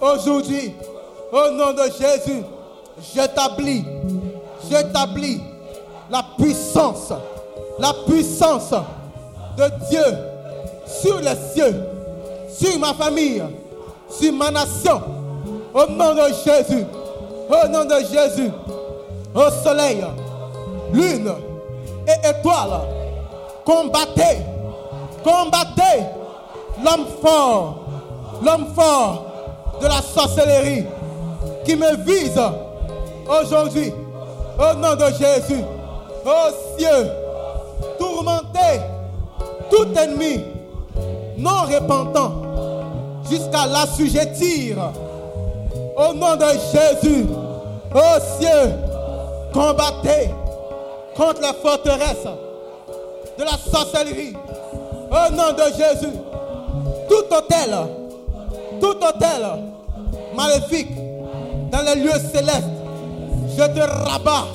Aujourd'hui, 0.00 0.74
au 1.30 1.50
nom 1.50 1.74
de 1.74 1.82
Jésus, 2.00 2.42
j'établis, 3.14 3.84
j'établis 4.70 5.42
la 6.10 6.24
puissance, 6.38 7.12
la 7.78 7.92
puissance 8.06 8.70
de 9.58 9.64
Dieu 9.90 10.04
sur 10.86 11.20
les 11.20 11.36
cieux, 11.54 11.74
sur 12.58 12.78
ma 12.78 12.94
famille, 12.94 13.42
sur 14.08 14.32
ma 14.32 14.50
nation. 14.50 15.00
Au 15.72 15.90
nom 15.90 16.14
de 16.14 16.22
Jésus, 16.44 16.84
au 17.48 17.68
nom 17.68 17.84
de 17.84 17.96
Jésus, 18.12 18.50
au 19.34 19.50
soleil, 19.62 20.04
lune 20.92 21.32
et 22.06 22.28
étoiles, 22.28 22.80
combattez, 23.64 24.38
combattez 25.24 26.04
l'homme 26.84 27.06
fort, 27.20 27.78
l'homme 28.44 28.66
fort 28.74 29.24
de 29.80 29.86
la 29.86 30.00
sorcellerie 30.00 30.84
qui 31.64 31.74
me 31.74 31.96
vise 32.04 32.40
aujourd'hui. 33.28 33.92
Au 34.56 34.74
nom 34.76 34.94
de 34.94 35.06
Jésus, 35.06 35.64
aux 36.24 36.78
cieux, 36.78 37.10
tourmentez 37.98 38.80
tout 39.68 39.88
ennemi 39.98 40.40
non 41.36 41.62
repentant 41.62 42.43
jusqu'à 43.30 43.66
l'assujettir. 43.66 44.76
Au 45.96 46.12
nom 46.12 46.36
de 46.36 46.46
Jésus, 46.72 47.26
aux 47.94 48.40
cieux, 48.40 48.72
combattez 49.52 50.30
contre 51.16 51.40
les 51.40 51.54
forteresses 51.62 52.28
de 53.38 53.44
la 53.44 53.56
sorcellerie. 53.70 54.34
Au 55.10 55.32
nom 55.32 55.52
de 55.52 55.64
Jésus, 55.76 56.12
tout 57.08 57.34
hôtel, 57.34 57.76
tout 58.80 58.96
hôtel 58.96 59.46
maléfique 60.36 60.90
dans 61.70 61.82
les 61.82 62.02
lieux 62.02 62.20
célestes, 62.32 62.64
je 63.56 63.64
te 63.64 63.80
rabats, 63.80 64.48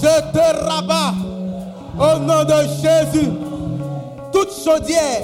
je 0.00 0.32
te 0.32 0.64
rabats 0.64 1.14
au 1.98 2.18
nom 2.20 2.44
de 2.44 2.54
Jésus. 2.80 3.30
Toute 4.32 4.50
chaudière 4.64 5.22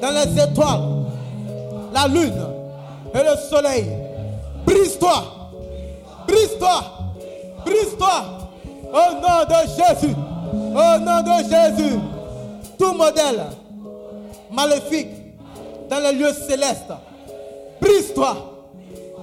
dans 0.00 0.10
les 0.10 0.42
étoiles, 0.42 0.91
la 1.92 2.08
lune 2.08 2.46
et 3.14 3.18
le 3.18 3.36
soleil, 3.48 3.86
brise-toi 4.66 5.42
Brise-toi. 6.26 6.82
Brise-toi. 7.64 8.24
Au 8.92 9.14
nom 9.14 9.44
de 9.48 9.60
Jésus. 9.76 10.14
Au 10.52 10.98
nom 10.98 11.20
de 11.22 11.42
Jésus. 11.44 11.98
Tout 12.78 12.94
modèle 12.94 13.44
maléfique 14.50 15.08
dans 15.90 16.00
les 16.00 16.12
lieux 16.12 16.32
célestes. 16.32 16.92
Brise-toi. 17.80 18.36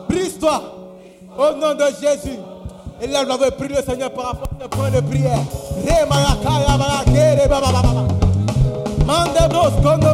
Brise-toi. 0.08 0.62
Au 1.38 1.55
nom 1.55 1.73
de 1.73 1.86
Jésus. 2.01 2.38
Et 3.01 3.08
là, 3.08 3.23
je 3.23 3.38
vais 3.43 3.51
prier 3.51 3.75
le 3.75 3.84
Seigneur 3.84 4.12
par 4.12 4.25
rapport 4.25 4.49
à 4.60 4.63
ce 4.63 4.67
point 4.67 4.91
de 4.91 4.99
prière. 4.99 5.39
Mandebros 9.05 9.82
kondo 9.82 10.13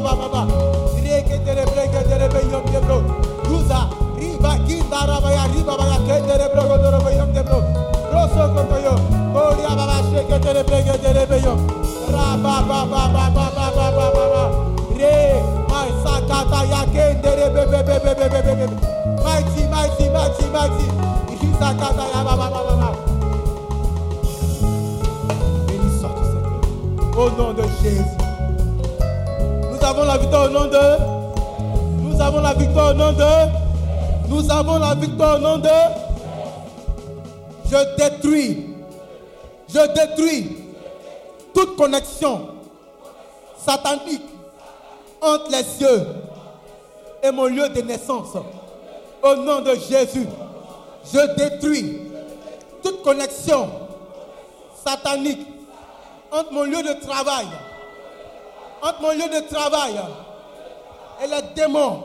baba 0.00 0.16
baba. 0.16 0.48
Reketere 1.04 1.68
my 2.32 2.40
ya. 11.44 11.52
Mighty 19.22 19.64
au 30.42 30.48
nom 30.48 30.66
de. 30.66 32.02
Nous 32.02 32.20
avons 32.20 32.40
la 32.40 32.54
victoire 32.54 32.90
au 32.90 32.94
nom 32.94 33.12
de. 33.12 34.28
Nous 34.28 34.50
avons 34.50 34.78
la 34.78 34.94
victoire 34.94 35.36
au 35.36 35.38
nom 35.38 35.58
de. 35.58 35.68
Je 37.70 37.96
détruis. 37.96 38.66
Je 39.68 39.80
détruis 39.94 40.56
toute 41.54 41.76
connexion 41.76 42.48
satanique 43.56 44.22
entre 45.20 45.50
les 45.50 45.62
cieux 45.62 46.06
et 47.22 47.30
mon 47.30 47.46
lieu 47.46 47.68
de 47.68 47.80
naissance. 47.82 48.36
Au 49.22 49.34
nom 49.36 49.60
de 49.60 49.74
Jésus, 49.74 50.26
je 51.12 51.34
détruis 51.36 52.00
toute 52.82 53.02
connexion 53.02 53.70
satanique 54.84 55.46
entre 56.32 56.52
mon 56.52 56.64
lieu 56.64 56.82
de 56.82 57.00
travail, 57.06 57.46
entre 58.82 59.00
mon 59.00 59.12
lieu 59.12 59.28
de 59.28 59.48
travail 59.48 59.94
et 61.22 61.26
les 61.26 61.42
démons. 61.54 62.02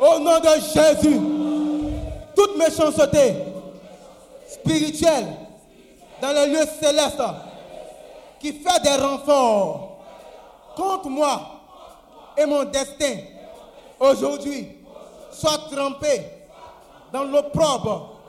Au 0.00 0.18
nom 0.20 0.38
de 0.38 0.48
Jésus, 0.72 1.20
toute 2.36 2.56
méchanceté 2.56 3.34
spirituelle 4.48 5.26
dans 6.22 6.32
les 6.32 6.46
lieux 6.46 6.66
célestes 6.80 7.22
qui 8.40 8.52
fait 8.52 8.82
des 8.82 8.94
renforts 9.02 9.98
contre 10.76 11.08
moi 11.08 11.40
et 12.36 12.46
mon 12.46 12.64
destin 12.64 13.16
aujourd'hui 13.98 14.68
soit 15.32 15.58
trempé 15.70 16.22
dans 17.12 17.24
l'opprobre 17.24 18.20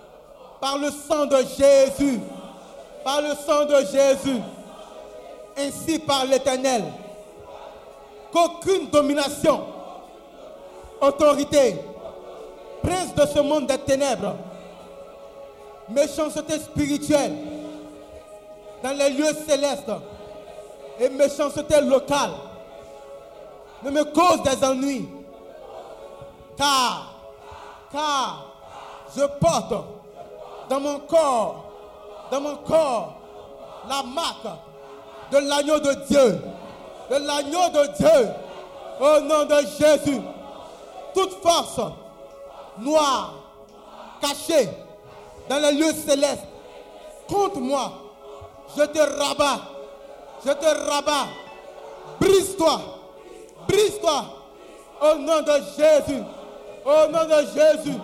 par 0.60 0.78
le 0.80 0.90
sang 0.90 1.26
de 1.28 1.38
Jésus, 1.38 2.20
par 3.04 3.22
le 3.22 3.30
sang 3.46 3.66
de 3.66 3.76
Jésus, 3.86 4.42
ainsi 5.58 6.00
par 6.00 6.26
l'Éternel, 6.26 6.84
qu'aucune 8.32 8.88
domination, 8.90 9.62
autorité, 11.02 11.76
prince 12.84 13.14
de 13.16 13.26
ce 13.26 13.40
monde 13.40 13.68
des 13.68 13.78
ténèbres, 13.78 14.36
méchanceté 15.90 16.60
spirituelle. 16.60 17.34
Dans 18.84 18.98
les 18.98 19.10
lieux 19.10 19.34
célestes. 19.48 19.92
Et 21.00 21.10
méchanceté 21.10 21.82
locale. 21.82 22.32
Ne 23.84 23.92
me 23.92 24.04
cause 24.04 24.44
des 24.44 24.66
ennuis. 24.66 25.08
Car, 26.58 27.16
car 27.92 28.46
je 29.16 29.24
porte 29.40 29.74
dans 30.70 30.80
mon 30.80 31.00
corps, 31.00 31.72
dans 32.32 32.42
mon 32.42 32.56
corps, 32.58 33.16
la 33.88 34.04
marque 34.04 34.48
de 35.32 35.38
l'agneau 35.38 35.80
de 35.80 35.94
Dieu, 36.08 36.42
de 37.10 37.16
l'agneau 37.16 37.70
de 37.70 37.98
Dieu, 37.98 38.30
au 39.00 39.22
nom 39.22 39.46
de 39.46 39.56
Jésus. 39.80 40.22
Toute 41.14 41.42
force 41.42 41.82
noire, 42.78 43.34
cachée 44.22 44.70
dans 45.50 45.60
les 45.60 45.72
lieux 45.74 45.94
célestes, 45.94 46.44
contre 47.28 47.60
moi, 47.60 47.92
je 48.78 48.84
te 48.84 49.00
rabats, 49.00 49.62
je 50.46 50.52
te 50.52 50.90
rabats, 50.90 51.28
brise-toi, 52.20 52.82
brise-toi, 53.68 54.26
au 55.02 55.16
nom 55.18 55.42
de 55.42 55.54
Jésus, 55.78 56.24
au 56.86 57.12
nom 57.12 57.26
de 57.26 57.48
Jésus, 57.54 57.98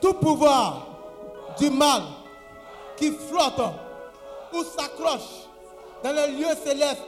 tout 0.00 0.14
pouvoir 0.14 0.86
du 1.58 1.70
mal 1.70 2.02
qui 2.96 3.10
flotte 3.10 3.60
ou 4.52 4.62
s'accroche 4.64 5.48
dans 6.02 6.12
les 6.12 6.28
lieux 6.28 6.56
célestes 6.64 7.02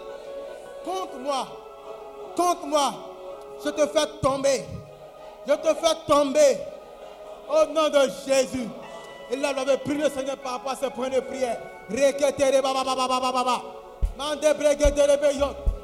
contre 0.85 1.19
moi, 1.19 1.47
contre 2.37 2.67
moi, 2.67 2.95
je 3.65 3.71
te 3.71 3.87
fais 3.87 4.07
tomber, 4.21 4.65
je 5.46 5.52
te 5.52 5.68
fais 5.74 5.94
tomber 6.07 6.59
au 7.48 7.72
nom 7.72 7.88
de 7.88 8.11
Jésus. 8.26 8.68
Et 9.30 9.37
là, 9.37 9.52
j'avais 9.57 9.78
le 9.87 10.11
Seigneur 10.11 10.37
par 10.37 10.52
rapport 10.52 10.72
à 10.72 10.76
ce 10.76 10.87
point 10.87 11.09
de 11.09 11.20
prière. 11.20 11.59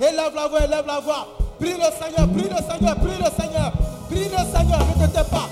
Élève 0.01 0.35
la 0.35 0.47
voix, 0.47 0.61
élève 0.65 0.87
la 0.87 1.01
voix. 1.01 1.27
Prie 1.59 1.75
le 1.75 1.79
Seigneur, 1.79 2.29
prie 2.29 2.49
le 2.49 2.57
Seigneur, 2.57 2.97
prie 2.97 3.19
le 3.19 3.43
Seigneur. 3.43 3.73
Prie 4.09 4.25
le 4.25 4.59
Seigneur, 4.59 4.81
ne 4.99 5.07
te 5.07 5.13
tais 5.13 5.25
pas. 5.25 5.49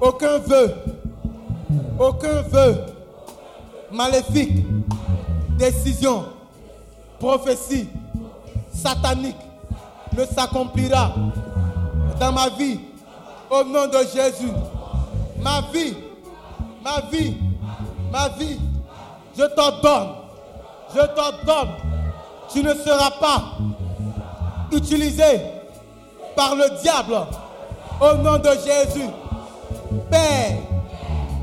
Aucun 0.00 0.38
vœu, 0.38 0.74
aucun 1.98 2.42
vœu 2.42 2.76
maléfique, 3.90 4.64
décision, 5.56 6.24
prophétie, 7.18 7.88
satanique. 8.72 9.36
Ne 10.16 10.24
s'accomplira 10.26 11.12
dans 12.20 12.32
ma 12.32 12.48
vie. 12.50 12.78
Au 13.50 13.64
nom 13.64 13.86
de 13.86 13.98
Jésus. 14.14 14.52
Ma 15.40 15.60
vie, 15.72 15.94
ma 16.82 17.00
vie, 17.10 17.36
ma 18.10 18.28
vie, 18.30 18.58
je 19.36 19.44
t'ordonne, 19.54 20.08
je 20.94 21.00
t'ordonne, 21.00 21.74
tu 22.52 22.62
ne 22.62 22.72
seras 22.74 23.10
pas 23.20 23.42
utilisé 24.72 25.40
par 26.34 26.54
le 26.54 26.80
diable 26.80 27.26
au 28.00 28.16
nom 28.16 28.38
de 28.38 28.50
Jésus. 28.50 29.08
Père, 30.10 30.58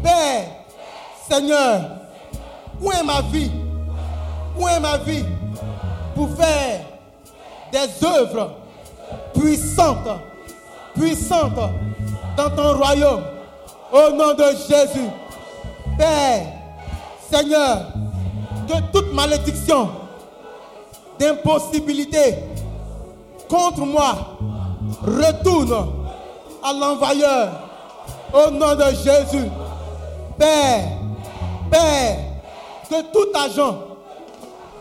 Père, 0.04 0.46
Seigneur, 1.30 1.82
où 2.82 2.92
est 2.92 3.04
ma 3.04 3.22
vie? 3.22 3.52
Où 4.58 4.68
est 4.68 4.80
ma 4.80 4.98
vie 4.98 5.26
pour 6.16 6.30
faire 6.36 6.82
des 7.72 8.06
œuvres 8.06 8.52
puissantes, 9.34 10.20
puissantes 10.94 11.72
dans 12.36 12.50
ton 12.50 12.78
royaume? 12.78 13.24
Au 13.92 14.12
nom 14.12 14.34
de 14.34 14.46
Jésus. 14.70 15.10
Père, 15.98 16.46
Seigneur, 17.30 17.88
que 18.68 18.74
toute 18.92 19.14
malédiction 19.14 19.90
d'impossibilité 21.20 22.38
contre 23.50 23.82
moi 23.82 24.38
retourne 25.02 26.01
à 26.64 26.74
l'envoyeur 26.74 27.50
au 28.34 28.52
nom 28.52 28.76
de 28.76 28.86
Jésus. 29.04 29.50
Père, 30.38 30.84
Père, 31.70 32.18
que 32.90 33.02
tout 33.12 33.30
agent 33.38 33.78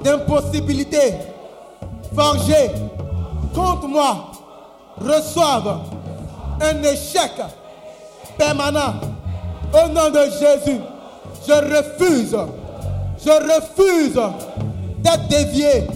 d'impossibilité 0.03 1.15
forgé 2.15 2.71
contre 3.55 3.87
moi 3.89 4.31
reçoive 5.01 5.81
un 6.61 6.83
échec 6.83 7.33
permanent 8.37 8.95
au 9.73 9.89
nom 9.89 10.11
de 10.11 10.25
Jésus. 10.31 10.81
Je 11.47 11.53
refuse, 11.53 12.37
je 13.25 13.31
refuse 13.31 14.21
d'être 14.99 15.29
dévié 15.29 15.87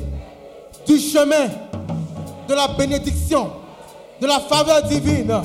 du 0.86 0.98
chemin 0.98 1.48
de 2.48 2.54
la 2.54 2.68
bénédiction, 2.68 3.50
de 4.20 4.26
la 4.26 4.40
faveur 4.40 4.82
divine, 4.82 5.40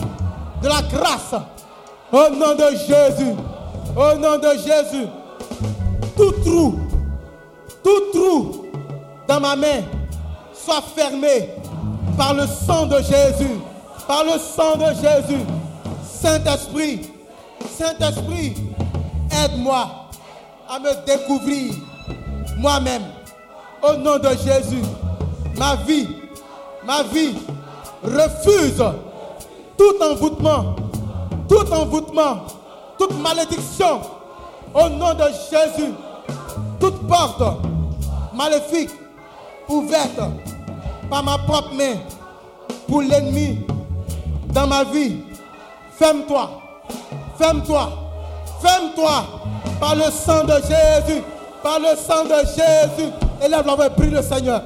de 0.62 0.67
la 0.67 0.82
grâce. 0.82 1.36
Au 2.12 2.30
nom 2.36 2.56
de 2.56 2.69
Jésus, 2.72 3.36
au 3.95 4.17
nom 4.17 4.38
de 4.38 4.52
Jésus, 4.58 5.08
tout 6.15 6.32
trou, 6.43 6.80
tout 7.84 8.02
trou 8.13 8.65
dans 9.28 9.39
ma 9.39 9.56
main 9.56 9.84
soit 10.54 10.82
fermé 10.95 11.50
par 12.17 12.34
le 12.34 12.45
sang 12.48 12.88
de 12.88 12.98
Jésus, 12.98 13.60
par 14.08 14.24
le 14.24 14.39
sang 14.39 14.76
de 14.76 14.93
Jésus. 14.95 15.43
Saint-Esprit, 16.04 17.02
Saint-Esprit, 17.78 18.56
aide-moi 19.43 19.88
à 20.69 20.80
me 20.80 21.06
découvrir 21.06 21.74
moi-même. 22.58 23.04
Au 23.82 23.95
nom 23.95 24.17
de 24.17 24.30
Jésus, 24.30 24.84
ma 25.58 25.76
vie, 25.76 26.08
ma 26.86 27.04
vie 27.04 27.36
refuse 28.04 28.84
tout 29.79 29.95
envoûtement, 30.03 30.75
tout 31.47 31.71
envoûtement, 31.71 32.39
toute 32.97 33.17
malédiction. 33.17 34.01
Au 34.73 34.89
nom 34.89 35.13
de 35.13 35.23
Jésus, 35.49 35.93
toute 36.81 37.07
porte 37.07 37.41
maléfique 38.33 38.89
ouverte 39.69 40.19
par 41.09 41.23
ma 41.23 41.37
propre 41.37 41.73
main 41.73 41.95
pour 42.89 43.01
l'ennemi 43.01 43.59
dans 44.49 44.67
ma 44.67 44.83
vie. 44.83 45.21
Ferme-toi, 45.97 46.49
ferme-toi, 47.37 47.89
ferme-toi 48.61 49.23
par 49.79 49.95
le 49.95 50.11
sang 50.11 50.43
de 50.43 50.55
Jésus, 50.55 51.23
par 51.63 51.79
le 51.79 51.95
sang 51.95 52.25
de 52.25 52.45
Jésus. 52.47 53.11
Élève 53.43 53.65
la 53.65 53.89
prie 53.89 54.10
le 54.10 54.21
Seigneur. 54.21 54.62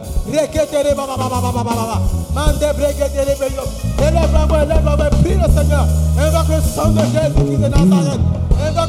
Élève 3.99 4.35
élève 4.63 4.85
prie 5.09 5.35
le 5.35 5.47
Seigneur. 5.53 5.87
Invoque 6.19 6.49
le 6.49 6.61
sang 6.61 6.89
de 6.89 6.99
Jésus 7.01 7.45
qui 7.47 7.63
est 7.63 7.69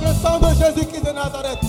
le 0.03 0.15
sang 0.23 0.39
de 0.39 0.49
Jésus 0.55 0.87
qui 0.87 0.97
est 0.97 1.13
Nazareth. 1.13 1.64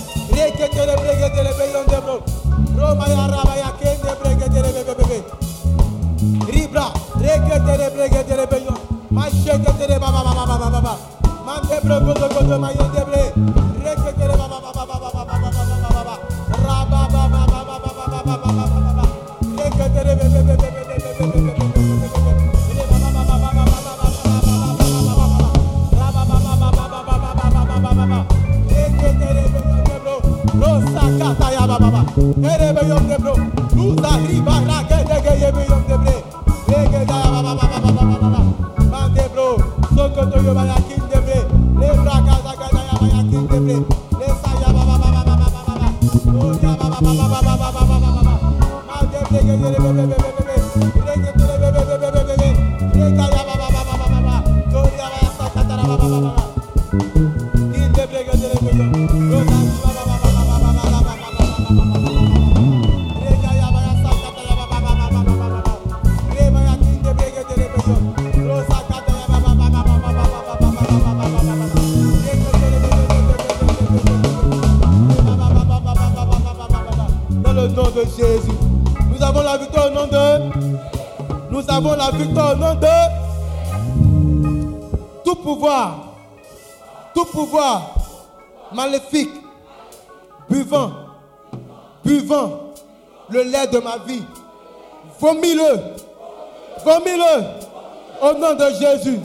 Nom 98.46 98.54
de 98.54 98.70
Jésus. 98.74 99.20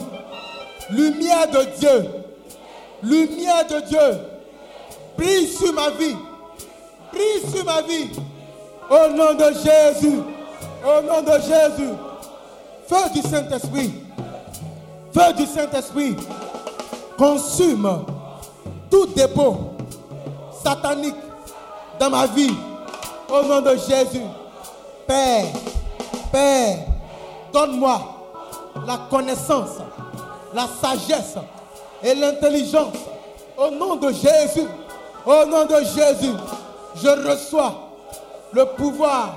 Lumière 0.90 1.48
de 1.48 1.64
Dieu. 1.78 2.06
Lumière 3.02 3.66
de 3.66 3.80
Dieu. 3.80 4.18
Brille 5.16 5.48
sur 5.48 5.72
ma 5.72 5.90
vie. 5.90 6.16
Brille 7.12 7.52
sur 7.54 7.64
ma 7.64 7.82
vie. 7.82 8.10
Au 8.90 9.08
nom 9.12 9.34
de 9.34 9.54
Jésus. 9.54 10.20
Au 10.84 11.02
nom 11.02 11.22
de 11.22 11.40
Jésus. 11.40 11.92
Feu 12.86 13.10
du 13.14 13.22
Saint-Esprit. 13.22 13.94
Feu 15.14 15.32
du 15.36 15.46
Saint-Esprit. 15.46 16.16
Consume 17.16 18.04
tout 18.90 19.06
dépôt 19.06 19.56
satanique 20.64 21.14
dans 21.98 22.10
ma 22.10 22.26
vie. 22.26 22.54
Au 23.28 23.42
nom 23.42 23.60
de 23.60 23.70
Jésus. 23.70 24.26
Père, 25.06 25.46
Père, 26.30 26.78
donne-moi 27.52 28.11
la 28.86 28.98
connaissance, 29.10 29.78
la 30.54 30.66
sagesse 30.80 31.36
et 32.02 32.14
l'intelligence. 32.14 32.94
Au 33.56 33.70
nom 33.70 33.96
de 33.96 34.12
Jésus. 34.12 34.66
Au 35.24 35.44
nom 35.44 35.64
de 35.66 35.76
Jésus. 35.84 36.32
Je 36.96 37.08
reçois 37.08 37.74
le 38.52 38.64
pouvoir 38.64 39.34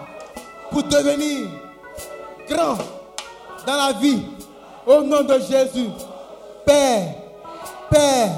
pour 0.71 0.83
devenir 0.83 1.47
grand 2.49 2.77
dans 3.65 3.75
la 3.75 3.93
vie. 3.93 4.23
Au 4.85 5.01
nom 5.01 5.21
de 5.21 5.39
Jésus. 5.39 5.89
Père, 6.65 7.13
Père, 7.89 8.29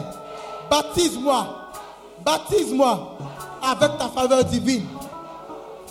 baptise-moi. 0.70 1.48
Baptise-moi 2.26 3.00
avec 3.64 3.98
ta 3.98 4.08
faveur 4.10 4.44
divine. 4.44 4.86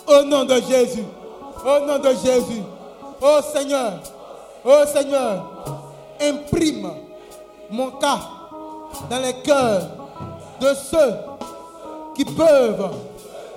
Au 0.05 0.23
nom 0.23 0.45
de 0.45 0.55
Jésus. 0.55 1.05
Au 1.65 1.85
nom 1.85 1.97
de 1.97 2.09
Jésus. 2.09 2.61
Oh 3.21 3.39
Seigneur. 3.53 3.93
Oh 4.69 4.83
Seigneur. 4.85 5.45
Imprime 6.21 6.91
mon 7.69 7.91
cas 7.91 8.19
dans 9.09 9.19
les 9.19 9.33
cœurs 9.41 9.87
de 10.59 10.73
ceux 10.73 11.15
qui 12.13 12.25
peuvent 12.25 12.91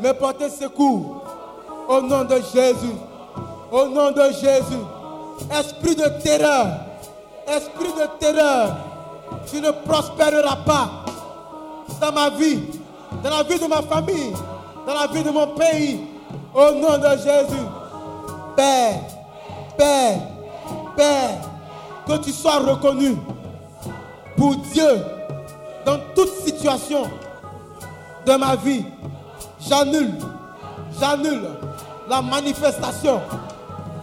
me 0.00 0.12
porter 0.12 0.48
secours. 0.48 1.24
Au 1.88 2.00
nom 2.00 2.22
de 2.24 2.36
Jésus. 2.54 2.94
Au 3.72 3.88
nom 3.88 4.12
de 4.12 4.22
Jésus. 4.34 4.84
Esprit 5.50 5.96
de 5.96 6.08
terreur. 6.22 6.68
Esprit 7.48 7.92
de 7.92 8.06
terreur. 8.20 8.76
Tu 9.50 9.60
ne 9.60 9.72
prospéreras 9.72 10.58
pas 10.64 10.90
dans 12.00 12.12
ma 12.12 12.30
vie, 12.30 12.60
dans 13.24 13.30
la 13.30 13.42
vie 13.42 13.58
de 13.58 13.66
ma 13.66 13.82
famille, 13.82 14.32
dans 14.86 14.94
la 14.94 15.08
vie 15.08 15.24
de 15.24 15.30
mon 15.30 15.48
pays. 15.48 16.06
Au 16.54 16.70
nom 16.72 16.98
de 16.98 17.16
Jésus. 17.16 17.66
Père, 18.54 19.00
Père, 19.76 20.20
Père, 20.96 21.38
que 22.06 22.16
tu 22.18 22.32
sois 22.32 22.58
reconnu 22.58 23.16
pour 24.36 24.56
Dieu 24.56 25.04
dans 25.84 25.98
toute 26.14 26.32
situation 26.44 27.04
de 28.26 28.34
ma 28.34 28.56
vie. 28.56 28.84
J'annule, 29.60 30.14
j'annule 30.98 31.42
la 32.08 32.22
manifestation 32.22 33.20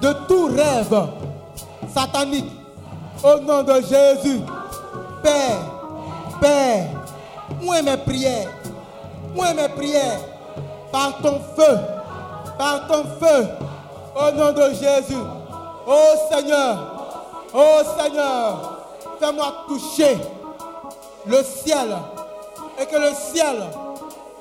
de 0.02 0.14
tout 0.28 0.48
rêve 0.48 1.08
satanique 1.94 2.52
au 3.24 3.40
nom 3.40 3.64
de 3.64 3.74
Jésus. 3.82 4.42
Père, 5.24 5.60
Père, 6.40 6.88
est 7.76 7.82
mes 7.84 7.98
prières 7.98 8.50
est 9.44 9.54
mes 9.54 9.70
prières 9.70 10.20
Par 10.92 11.18
ton 11.22 11.40
feu, 11.56 11.78
par 12.58 12.88
ton 12.88 13.04
feu, 13.04 13.48
au 14.16 14.32
nom 14.32 14.52
de 14.52 14.74
Jésus. 14.74 15.22
Oh 15.90 16.16
Seigneur, 16.30 16.78
oh 17.54 17.80
Seigneur, 17.98 18.80
fais-moi 19.22 19.54
toucher 19.70 20.18
le 21.26 21.42
ciel 21.44 21.96
et 22.78 22.86
que 22.86 22.98
le 22.98 23.12
ciel 23.14 23.56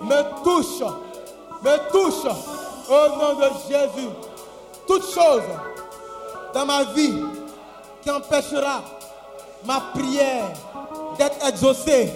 me 0.01 0.43
touche, 0.43 0.83
me 1.63 1.91
touche 1.93 2.33
au 2.89 3.17
nom 3.17 3.35
de 3.35 3.49
Jésus. 3.69 4.09
Toute 4.89 5.05
chose 5.05 5.43
dans 6.53 6.67
ma 6.67 6.83
vie 6.83 7.15
qui 8.03 8.11
empêchera 8.11 8.83
ma 9.65 9.81
prière 9.95 10.47
d'être 11.17 11.47
exaucée 11.47 12.13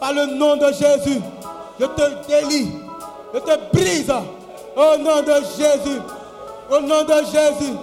par 0.00 0.14
le 0.14 0.26
nom 0.26 0.56
de 0.56 0.72
Jésus. 0.72 1.20
Je 1.78 1.84
te 1.84 2.26
délie, 2.26 2.72
je 3.34 3.38
te 3.38 3.76
brise 3.76 4.10
au 4.74 4.96
nom 4.96 5.20
de 5.20 5.34
Jésus. 5.58 6.00
Au 6.70 6.80
nom 6.80 7.04
de 7.04 7.14
Jésus. 7.26 7.76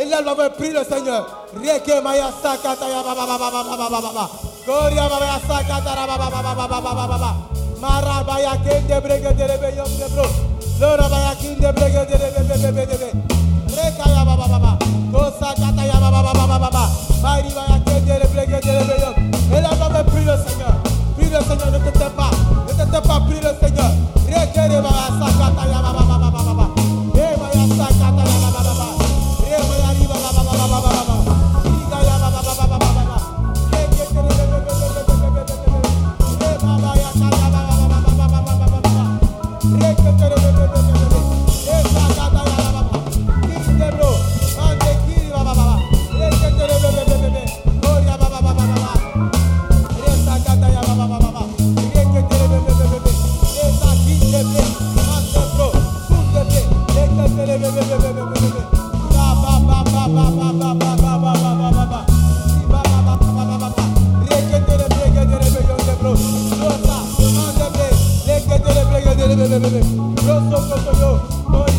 Elias 0.00 0.22
l'avait 0.22 0.48
pris 0.56 0.72
le 0.72 0.82
Seigneur. 0.82 1.44
Rieke 1.60 2.00
maya 2.02 2.32
sakata 2.42 2.88
ya 2.88 3.02
baba 3.04 3.26
baba 3.26 3.52
baba 3.52 3.76
baba 3.76 4.00
baba. 4.00 4.30
Gloria 4.64 5.04
baba 5.12 5.36
sakata 5.46 5.92
ya 5.92 6.06
baba 6.06 6.30
baba 6.30 6.54
baba 6.56 6.80
baba 6.80 7.06
baba. 7.06 7.36
Mara 7.82 8.24
baya 8.24 8.56
kende 8.64 8.96
brege 9.02 9.36
de 9.36 9.44
rebe 9.44 9.76
yom 9.76 9.92
de 10.00 10.08
bro. 10.14 10.24
Lora 10.80 11.06
baya 11.06 11.34
kende 11.36 11.70
brege 11.76 12.06
de 12.08 12.16
rebe 12.16 12.40
be 12.48 12.56
be 12.56 12.70
be 12.72 12.86
be 12.86 12.96
be. 12.96 13.08
Reka 13.76 14.08
ya 14.08 14.24
baba 14.24 14.48
baba. 14.48 14.78
Tosa 15.12 15.52
kata 15.60 15.84
ya 15.84 16.00
baba 16.00 16.22
baba 16.22 16.46
baba 16.48 16.70
baba. 16.70 16.84
Mari 17.20 17.50
baya 17.52 17.76
kende 17.84 18.26
brege 18.32 18.58
de 18.64 18.72
rebe 18.78 18.96
yom. 19.04 19.14
Elias 19.52 19.76
l'avait 19.78 20.04
pris 20.04 20.24
le 20.24 20.34
Seigneur. 20.48 20.80
Pris 21.18 21.28
le 21.28 21.40
Seigneur 21.44 21.70
ne 21.72 21.78
t'étais 21.78 22.08
pas. 22.16 22.30
Ne 22.68 22.72
t'étais 22.72 23.06
pas 23.06 23.20
pris 23.28 23.40
le 23.44 23.52
Seigneur. 23.60 23.90
Rieke 24.26 24.64
de 24.64 24.80
baba 24.80 25.12
sakata 25.20 25.68
ya. 25.68 25.89
Senhor. 70.82 71.69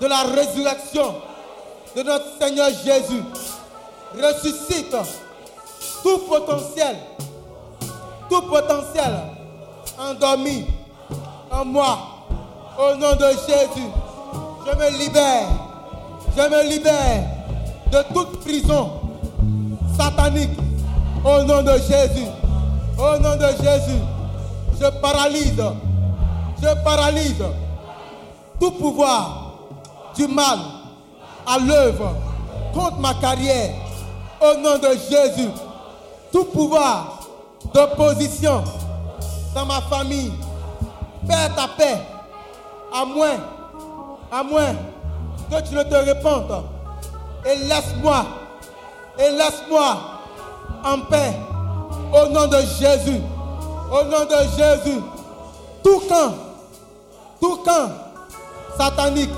De 0.00 0.06
la 0.06 0.22
résurrection 0.22 1.14
de 1.94 2.02
notre 2.02 2.26
Seigneur 2.40 2.68
Jésus 2.84 3.22
ressuscite 4.14 4.96
tout 6.02 6.18
potentiel, 6.28 6.96
tout 8.28 8.42
potentiel 8.42 9.12
endormi 9.98 10.66
en 11.50 11.64
moi. 11.64 11.98
Au 12.78 12.94
nom 12.96 13.12
de 13.16 13.28
Jésus, 13.46 13.88
je 14.66 14.76
me 14.76 14.98
libère, 14.98 15.48
je 16.36 16.42
me 16.42 16.68
libère 16.68 17.24
de 17.90 18.14
toute 18.14 18.40
prison 18.40 18.90
satanique. 19.96 20.58
Au 21.24 21.42
nom 21.42 21.62
de 21.62 21.72
Jésus, 21.72 22.28
au 22.98 23.18
nom 23.18 23.34
de 23.36 23.48
Jésus, 23.62 24.00
je 24.80 25.00
paralyse, 25.00 25.62
je 26.62 26.84
paralyse 26.84 27.42
tout 28.60 28.70
pouvoir 28.72 29.52
du 30.14 30.26
mal 30.26 30.58
à 31.46 31.58
l'œuvre 31.58 32.14
contre 32.72 32.98
ma 32.98 33.14
carrière. 33.14 33.74
Au 34.40 34.58
nom 34.58 34.78
de 34.78 34.88
Jésus, 35.10 35.48
tout 36.30 36.44
pouvoir 36.44 37.20
d'opposition 37.72 38.62
dans 39.54 39.64
ma 39.64 39.80
famille, 39.82 40.32
perds 41.26 41.54
ta 41.54 41.68
paix, 41.68 41.98
à 42.92 43.04
moins, 43.04 43.38
à 44.30 44.42
moins 44.42 44.74
que 45.50 45.68
tu 45.68 45.74
ne 45.74 45.82
te 45.82 45.94
répandes. 45.94 46.64
Et 47.46 47.56
laisse-moi, 47.56 48.26
et 49.18 49.30
laisse-moi 49.30 49.96
en 50.84 51.00
paix. 51.10 51.34
Au 52.12 52.28
nom 52.28 52.46
de 52.46 52.58
Jésus, 52.78 53.20
au 53.90 54.04
nom 54.04 54.24
de 54.24 54.36
Jésus, 54.56 55.00
tout 55.82 56.00
camp, 56.08 56.34
tout 57.40 57.56
camp 57.64 58.05
satanique 58.78 59.30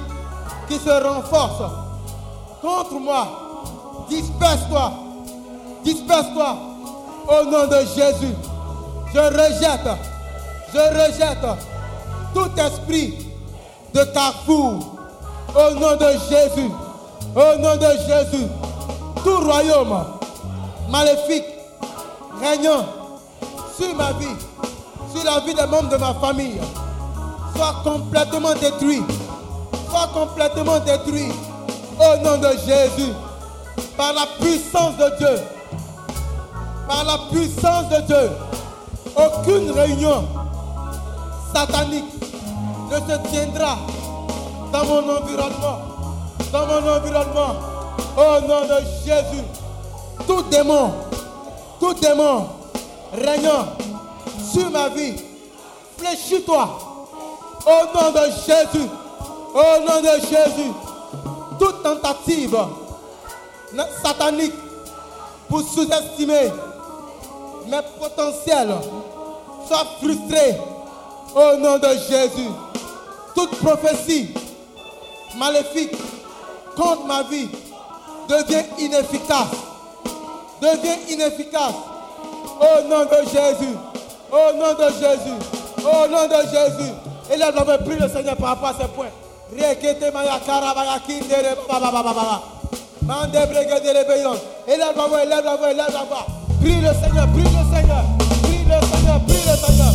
qui 0.68 0.76
se 0.76 0.90
renforce 0.90 1.62
contre 2.60 2.94
moi, 2.94 3.26
disperse-toi, 4.08 4.92
disperse-toi 5.84 6.56
au 7.28 7.44
nom 7.44 7.66
de 7.66 7.78
Jésus. 7.94 8.34
Je 9.14 9.18
rejette, 9.18 9.88
je 10.74 10.78
rejette 10.78 11.46
tout 12.34 12.50
esprit 12.60 13.26
de 13.94 14.04
carrefour 14.04 14.96
au 15.54 15.74
nom 15.74 15.96
de 15.96 16.10
Jésus, 16.28 16.70
au 17.34 17.58
nom 17.58 17.76
de 17.76 17.90
Jésus. 18.06 18.46
Tout 19.24 19.40
royaume 19.40 20.04
maléfique 20.90 21.44
régnant 22.40 22.84
sur 23.76 23.94
ma 23.94 24.12
vie, 24.12 24.26
sur 25.14 25.24
la 25.24 25.40
vie 25.40 25.54
des 25.54 25.66
membres 25.66 25.88
de 25.88 25.96
ma 25.96 26.14
famille, 26.14 26.60
soit 27.56 27.74
complètement 27.82 28.54
détruit, 28.54 29.02
soit 29.90 30.08
complètement 30.12 30.78
détruit. 30.80 31.32
Au 31.98 32.16
nom 32.22 32.38
de 32.38 32.50
Jésus, 32.64 33.12
par 33.96 34.12
la 34.12 34.26
puissance 34.40 34.96
de 34.96 35.16
Dieu, 35.18 35.42
par 36.88 37.04
la 37.04 37.18
puissance 37.30 37.88
de 37.88 38.00
Dieu. 38.06 38.30
Aucune 39.16 39.72
réunion 39.72 40.24
satanique 41.52 42.04
ne 42.90 42.96
se 42.96 43.18
tiendra 43.28 43.78
dans 44.72 44.84
mon 44.84 45.16
environnement, 45.16 45.78
dans 46.52 46.66
mon 46.66 46.88
environnement, 46.88 47.54
au 48.16 48.40
nom 48.46 48.60
de 48.62 48.80
Jésus. 49.04 49.44
Tout 50.26 50.42
démon, 50.50 50.92
tout 51.80 51.94
démon 51.94 52.46
régnant 53.12 53.66
sur 54.52 54.70
ma 54.70 54.88
vie, 54.90 55.14
fléchis-toi. 55.98 56.68
Au 57.66 57.98
nom 57.98 58.10
de 58.12 58.30
Jésus, 58.46 58.88
au 59.54 59.80
nom 59.80 60.00
de 60.00 60.20
Jésus. 60.20 60.72
Toute 61.58 61.82
tentative 61.82 62.56
satanique 64.02 64.54
pour 65.48 65.62
sous-estimer 65.62 66.50
mes 67.66 67.80
potentiels 67.98 68.74
soit 69.66 69.86
frustrée 70.00 70.56
au 71.34 71.56
nom 71.58 71.78
de 71.78 71.88
Jésus. 72.08 72.48
Toute 73.34 73.50
prophétie 73.58 74.30
maléfique 75.36 75.92
contre 76.76 77.04
ma 77.06 77.22
vie 77.24 77.48
devient 78.28 78.64
inefficace. 78.78 79.48
Devient 80.60 81.12
inefficace. 81.12 81.74
Au 82.60 82.88
nom 82.88 83.04
de 83.04 83.28
Jésus. 83.30 83.76
Au 84.30 84.56
nom 84.56 84.74
de 84.74 84.88
Jésus. 84.94 85.38
Au 85.80 86.08
nom 86.08 86.26
de 86.26 86.42
Jésus. 86.48 86.92
Et 87.32 87.36
là, 87.36 87.50
veut 87.50 87.84
plus 87.84 87.96
le 87.96 88.08
Seigneur 88.08 88.36
par 88.36 88.48
rapport 88.50 88.68
à 88.70 88.74
ces 88.80 88.88
points. 88.88 89.10
Rekete 89.56 90.10
maya 90.12 90.38
karabaya 90.44 91.00
kindere 91.06 91.56
baba 91.68 91.90
baba 91.90 92.12
baba. 92.12 92.42
Mande. 93.02 93.38
Prie 96.60 96.80
le 96.80 96.92
Seigneur, 96.92 97.26
prie 97.32 97.44
le 97.44 97.62
Seigneur. 97.72 98.04
Prie 98.42 98.64
le 98.66 98.76
Seigneur, 98.86 99.20
prie 99.24 99.44
le 99.46 99.54
Seigneur. 99.56 99.92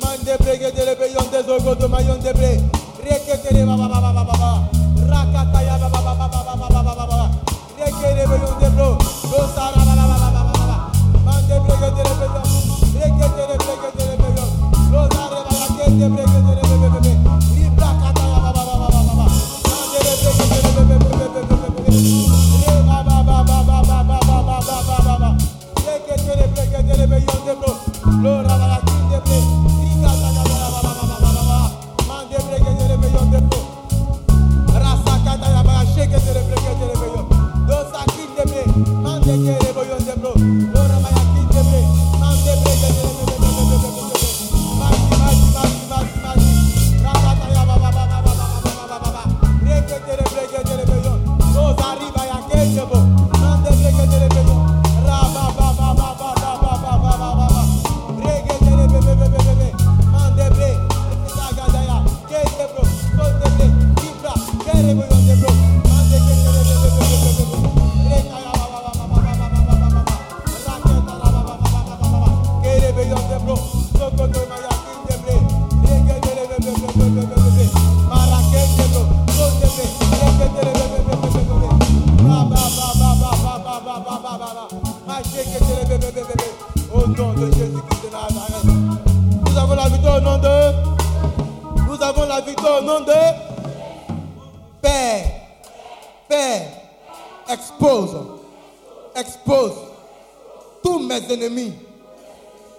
Mande 0.00 0.24
des 0.24 0.36
de 1.74 1.86
maillon 1.86 2.16
de 2.16 2.32
blé. 2.32 2.60
Rekete 3.04 3.64
baba 3.66 3.88
baba 3.88 4.00
baba 4.00 4.24
baba. 4.24 4.50
Rakataya 5.08 5.76
baba 5.78 6.00
baba 6.02 6.28
baba 6.28 6.68
baba 6.68 6.94
baba. 6.96 7.30
Rekete 7.78 8.08
réveillon 8.14 8.54
de 8.60 8.68
blé. 8.68 8.88
Dosara 9.30 9.82
baba 9.84 9.94
baba 10.08 10.28
baba 10.32 10.52
baba. 10.56 10.76
Mande 11.24 11.54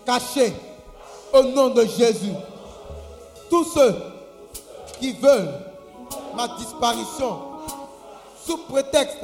cachés 0.06 0.54
au 1.34 1.44
nom 1.44 1.70
de 1.70 1.86
Jésus. 1.86 2.34
Tous 3.50 3.64
ceux 3.66 3.96
qui 5.00 5.14
veulent 5.14 5.54
ma 6.36 6.48
disparition 6.58 7.40
sous 8.46 8.58
prétexte 8.70 9.20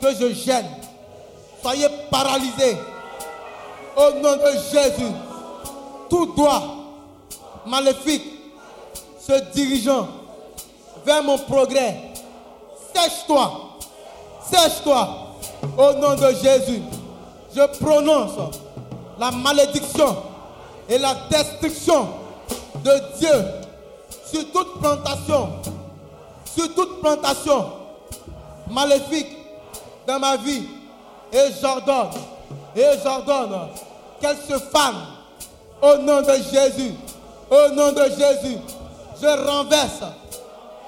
que 0.00 0.14
je 0.14 0.32
gêne, 0.32 0.66
soyez 1.60 1.86
paralysés 2.10 2.76
au 3.96 4.18
nom 4.20 4.36
de 4.36 4.52
Jésus. 4.72 5.12
Tout 6.08 6.26
doigt 6.34 6.62
maléfique 7.66 8.24
se 9.20 9.32
dirigeant 9.52 10.08
vers 11.04 11.22
mon 11.22 11.38
progrès. 11.38 11.96
Sèche-toi, 12.94 13.52
sèche-toi. 14.50 15.08
Au 15.78 15.92
nom 15.94 16.14
de 16.16 16.34
Jésus, 16.42 16.82
je 17.54 17.78
prononce 17.78 18.38
la 19.18 19.30
malédiction 19.30 20.16
et 20.88 20.98
la 20.98 21.14
destruction 21.30 22.08
de 22.84 23.18
Dieu 23.18 23.44
sur 24.26 24.50
toute 24.52 24.80
plantation, 24.80 25.50
sur 26.54 26.74
toute 26.74 27.00
plantation 27.00 27.66
maléfique 28.70 29.36
dans 30.06 30.18
ma 30.18 30.36
vie. 30.36 30.64
Et 31.32 31.48
j'ordonne, 31.60 32.10
et 32.76 32.84
j'ordonne 33.02 33.68
qu'elle 34.20 34.36
se 34.36 34.58
fane 34.58 34.96
au 35.80 35.96
nom 35.98 36.20
de 36.20 36.34
Jésus. 36.52 36.94
Au 37.50 37.74
nom 37.74 37.92
de 37.92 38.04
Jésus, 38.04 38.58
je 39.20 39.26
renverse, 39.26 40.02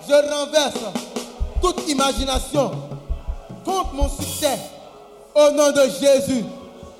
je 0.08 0.14
renverse 0.14 0.78
toute 1.60 1.88
imagination 1.88 2.70
contre 3.64 3.92
mon 3.94 4.08
succès. 4.08 4.58
Au 5.34 5.50
nom 5.50 5.72
de 5.72 5.82
Jésus, 6.00 6.44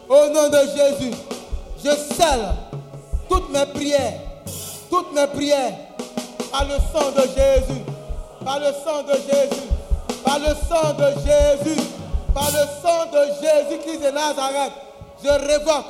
au 0.08 0.28
nom 0.28 0.48
de 0.48 0.58
Jésus, 0.76 1.16
je 1.84 1.90
scelle 1.90 2.48
toutes 3.28 3.50
mes 3.50 3.64
prières, 3.66 4.20
toutes 4.90 5.12
mes 5.12 5.26
prières. 5.28 5.72
Par 6.50 6.64
le 6.64 6.74
sang 6.92 7.10
de 7.10 7.22
Jésus, 7.22 7.80
par 8.44 8.60
le 8.60 8.66
sang 8.66 9.02
de 9.02 9.14
Jésus, 9.14 9.68
par 10.24 10.38
le 10.38 10.54
sang 10.68 10.92
de 10.94 11.06
Jésus, 11.20 11.80
par 12.32 12.48
le 12.50 12.64
sang 12.82 13.06
de 13.12 13.26
Jésus-Christ 13.42 13.98
de 13.98 14.10
Nazareth. 14.10 14.72
Je 15.22 15.28
révoque, 15.28 15.84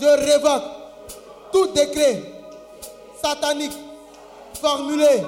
je 0.00 0.06
révoque 0.06 0.62
tout 1.52 1.66
décret 1.74 2.22
satanique 3.22 3.76
formulé 4.60 5.22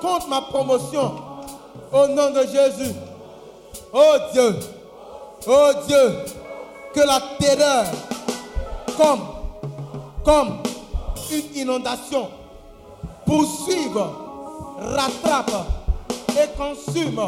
contre 0.00 0.28
ma 0.28 0.42
promotion. 0.42 1.14
Au 1.92 2.06
nom 2.08 2.30
de 2.30 2.42
Jésus. 2.42 2.94
Oh 3.92 4.14
Dieu, 4.32 4.56
oh 5.46 5.72
Dieu, 5.86 6.12
que 6.94 7.00
la 7.00 7.20
terreur, 7.38 7.84
comme, 8.96 10.58
une 11.30 11.56
inondation, 11.56 12.28
poursuive, 13.24 13.98
rattrape 14.78 15.66
et 16.30 16.48
consume 16.56 17.20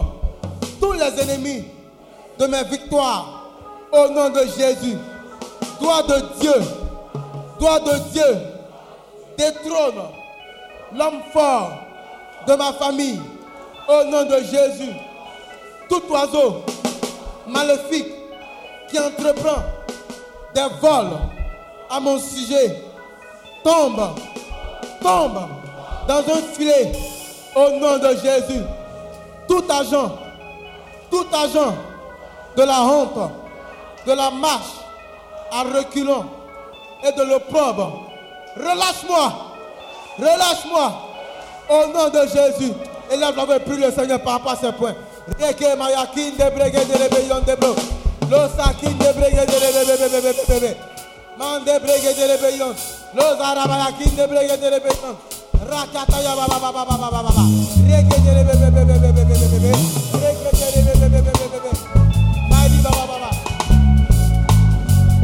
tous 0.80 0.92
les 0.92 1.20
ennemis 1.22 1.64
de 2.38 2.46
mes 2.46 2.64
victoires 2.64 3.44
au 3.92 4.08
nom 4.08 4.28
de 4.28 4.40
Jésus. 4.40 4.98
Gloire 5.80 6.06
de 6.06 6.40
Dieu, 6.40 6.54
gloire 7.58 7.80
de 7.82 7.98
Dieu, 8.12 8.36
détrône 9.36 10.02
l'homme 10.94 11.20
fort 11.32 11.72
de 12.46 12.54
ma 12.54 12.72
famille 12.74 13.20
au 13.88 14.04
nom 14.04 14.24
de 14.24 14.36
Jésus. 14.44 14.92
Tout 15.88 16.02
oiseau 16.10 16.62
maléfique 17.46 18.08
qui 18.88 18.98
entreprend 18.98 19.62
des 20.54 20.66
vols 20.80 21.18
à 21.90 22.00
mon 22.00 22.18
sujet 22.18 22.82
tombe, 23.62 24.00
tombe 25.02 25.48
dans 26.06 26.18
un 26.18 26.42
filet 26.54 26.92
au 27.54 27.70
nom 27.78 27.98
de 27.98 28.08
Jésus. 28.16 28.62
Tout 29.48 29.64
agent, 29.70 30.12
tout 31.10 31.26
agent 31.32 31.74
de 32.56 32.62
la 32.62 32.80
honte, 32.82 33.30
de 34.06 34.12
la 34.12 34.30
marche 34.30 34.74
à 35.50 35.62
reculons 35.62 36.24
et 37.06 37.12
de 37.12 37.22
l'opprobre, 37.22 38.10
relâche-moi, 38.56 39.32
relâche-moi 40.18 40.92
au 41.68 41.86
nom 41.92 42.08
de 42.08 42.26
Jésus. 42.26 42.72
Et 43.10 43.16
là, 43.16 43.30
j'avais 43.36 43.60
pris 43.60 43.76
le 43.76 43.90
Seigneur 43.90 44.20
par 44.22 44.34
rapport 44.34 44.52
à 44.52 44.56
ces 44.56 44.72
points. 44.72 44.94
Reke 45.24 45.74
mayakin 45.76 46.36
de 46.36 46.50
bregue 46.50 46.84
de 46.84 46.96
rebellion 46.98 47.42
de 47.46 47.56
bro. 47.56 47.74
Lo 48.30 48.48
sakin 48.56 48.98
de 48.98 49.12
bregue 49.16 49.46
de 49.46 49.56
rebellion. 49.58 50.76
Man 51.38 51.64
de 51.64 51.80
bregue 51.80 52.14
de 52.14 52.26
rebellion. 52.28 52.74
Lo 53.14 53.36
zarabayakin 53.38 54.16
de 54.16 54.26
bregue 54.26 54.56
de 54.60 54.68
rebellion. 54.70 55.16
Rakata 55.64 56.20
ya 56.20 56.34
ba 56.36 56.46
ba 56.46 56.58
ba 56.60 56.70
ba 56.72 56.84
ba 56.84 56.96
ba 57.00 57.08
ba 57.10 57.22
ba 57.24 57.32
ba. 57.32 57.44
Reke 57.88 58.16
de 58.20 58.30
rebellion. 58.36 58.72
Reke 60.20 60.50
de 60.52 60.66
rebellion. 60.76 61.76
Mighty 62.50 62.78
ba 62.84 62.90
ba 62.92 63.04
ba 63.08 63.16
ba. 63.22 63.30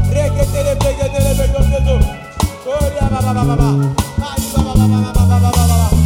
Reke 0.09 0.45
de 0.53 0.61
rebellion 0.65 1.09
de 1.13 1.19
rebellion 1.29 1.65
de 1.71 1.79
zo. 1.85 1.97
Gloria 2.65 3.05
ba 3.13 3.21
ba 3.21 3.33
ba 3.37 3.43
ba 3.45 3.55
ba. 3.57 3.69
Mighty 4.17 4.49
ba 4.55 4.61
ba 4.65 4.73
ba 4.81 4.87
ba 4.89 5.13
ba 5.13 5.25
ba 5.29 5.37
ba 5.45 5.51
ba 5.53 5.65
ba. 5.69 5.77
Reke 5.93 6.00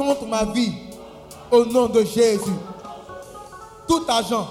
contre 0.00 0.24
ma 0.26 0.44
vie 0.44 0.72
au 1.50 1.66
nom 1.66 1.86
de 1.86 2.02
Jésus. 2.02 2.58
Tout 3.86 4.02
agent 4.08 4.48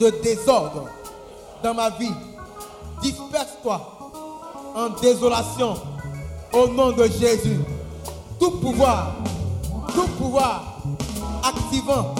de 0.00 0.10
désordre 0.24 0.86
dans 1.62 1.72
ma 1.72 1.88
vie, 1.90 2.10
disperse-toi 3.00 3.80
en 4.74 4.88
désolation 5.00 5.74
au 6.52 6.66
nom 6.66 6.90
de 6.90 7.04
Jésus. 7.04 7.60
Tout 8.40 8.50
pouvoir, 8.58 9.12
tout 9.94 10.08
pouvoir 10.18 10.80
activant 11.44 12.12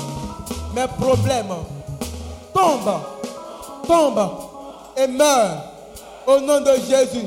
mes 0.73 0.87
problèmes 0.87 1.53
tombe, 2.53 2.95
tombe 3.89 4.31
et 4.97 5.09
meurt 5.09 5.59
Au 6.29 6.39
nom 6.39 6.61
de 6.61 6.75
Jésus, 6.89 7.27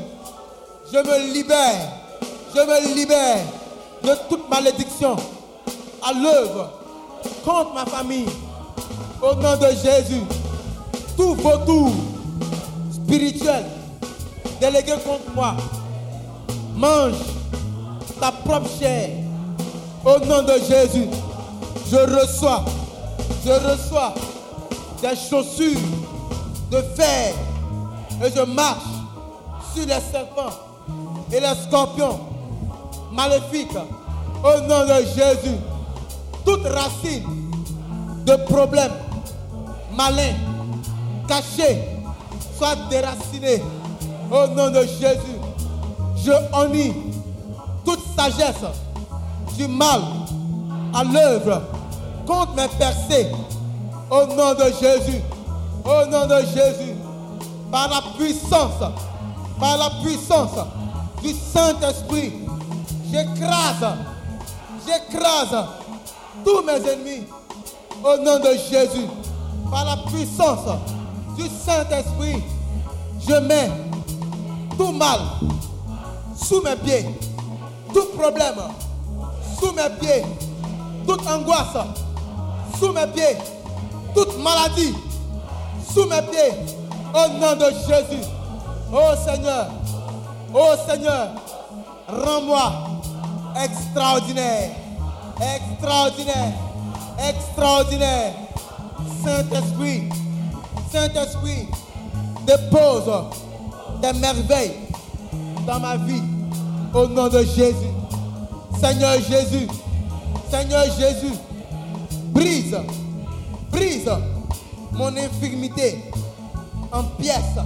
je 0.90 0.96
me 0.96 1.32
libère. 1.34 1.92
Je 2.54 2.60
me 2.60 2.94
libère 2.94 3.44
de 4.02 4.10
toute 4.28 4.48
malédiction 4.48 5.16
à 6.02 6.12
l'œuvre 6.12 6.70
contre 7.44 7.74
ma 7.74 7.86
famille. 7.86 8.28
Au 9.20 9.34
nom 9.34 9.56
de 9.56 9.68
Jésus, 9.70 10.22
tout 11.16 11.34
vautour 11.34 11.90
spirituel 12.92 13.64
délégué 14.60 14.92
contre 15.04 15.32
moi, 15.34 15.54
mange 16.74 17.14
ta 18.20 18.30
propre 18.32 18.68
chair. 18.78 19.10
Au 20.04 20.18
nom 20.24 20.42
de 20.42 20.52
Jésus, 20.68 21.08
je 21.90 21.96
reçois, 21.96 22.64
je 23.44 23.50
reçois 23.50 24.14
des 25.02 25.16
chaussures 25.16 25.80
de 26.70 26.82
fer 26.96 27.34
et 28.24 28.30
je 28.34 28.42
marche 28.42 28.78
sur 29.74 29.86
les 29.86 30.00
serpents 30.12 30.54
et 31.32 31.40
les 31.40 31.54
scorpions 31.66 32.20
maléfiques. 33.18 33.76
Au 34.44 34.60
nom 34.60 34.84
de 34.86 35.04
Jésus, 35.16 35.58
toute 36.44 36.64
racine 36.68 37.24
de 38.24 38.36
problèmes 38.44 38.92
malins, 39.92 40.36
cachés, 41.26 41.82
soit 42.56 42.76
déracinée. 42.88 43.60
Au 44.30 44.46
nom 44.54 44.70
de 44.70 44.82
Jésus, 44.82 45.38
je 46.24 46.30
honnie 46.52 46.94
toute 47.84 48.00
sagesse 48.16 48.64
du 49.56 49.66
mal 49.66 50.00
à 50.94 51.02
l'œuvre 51.02 51.62
contre 52.24 52.54
mes 52.54 52.68
percées. 52.78 53.26
Au 54.10 54.26
nom 54.26 54.54
de 54.54 54.64
Jésus, 54.80 55.20
au 55.84 56.06
nom 56.06 56.26
de 56.26 56.40
Jésus, 56.54 56.94
par 57.72 57.88
la 57.88 58.00
puissance, 58.16 58.80
par 59.58 59.76
la 59.76 59.90
puissance 60.02 60.56
du 61.22 61.30
Saint-Esprit, 61.32 62.47
j'écrase, 63.10 63.96
j'écrase 64.86 65.64
tous 66.44 66.62
mes 66.62 66.90
ennemis. 66.90 67.26
Au 68.02 68.16
nom 68.18 68.38
de 68.38 68.50
Jésus, 68.70 69.08
par 69.70 69.84
la 69.84 69.96
puissance 70.08 70.68
du 71.36 71.44
Saint-Esprit, 71.48 72.42
je 73.26 73.34
mets 73.34 73.70
tout 74.76 74.92
mal 74.92 75.18
sous 76.36 76.62
mes 76.62 76.76
pieds, 76.76 77.06
tout 77.92 78.06
problème 78.16 78.54
sous 79.58 79.72
mes 79.72 79.90
pieds, 80.00 80.24
toute 81.06 81.26
angoisse 81.26 81.76
sous 82.78 82.92
mes 82.92 83.06
pieds, 83.08 83.36
toute 84.14 84.38
maladie 84.38 84.94
sous 85.92 86.04
mes 86.04 86.22
pieds, 86.22 86.54
au 87.12 87.28
nom 87.40 87.56
de 87.56 87.70
Jésus. 87.88 88.24
Oh 88.92 89.10
Seigneur, 89.26 89.66
oh 90.54 90.74
Seigneur, 90.88 91.30
rends-moi 92.08 92.97
extraordinaire, 93.56 94.70
extraordinaire, 95.40 96.52
extraordinaire. 97.28 98.32
Saint-Esprit, 99.24 100.08
Saint-Esprit, 100.92 101.68
dépose 102.46 103.10
des 104.00 104.12
merveilles 104.18 104.74
dans 105.66 105.80
ma 105.80 105.96
vie. 105.96 106.22
Au 106.94 107.06
nom 107.06 107.28
de 107.28 107.40
Jésus. 107.40 107.74
Seigneur 108.80 109.14
Jésus, 109.28 109.68
Seigneur 110.50 110.84
Jésus, 110.98 111.34
brise, 112.32 112.76
brise 113.70 114.10
mon 114.92 115.14
infirmité 115.16 116.04
en 116.92 117.02
pièces 117.20 117.58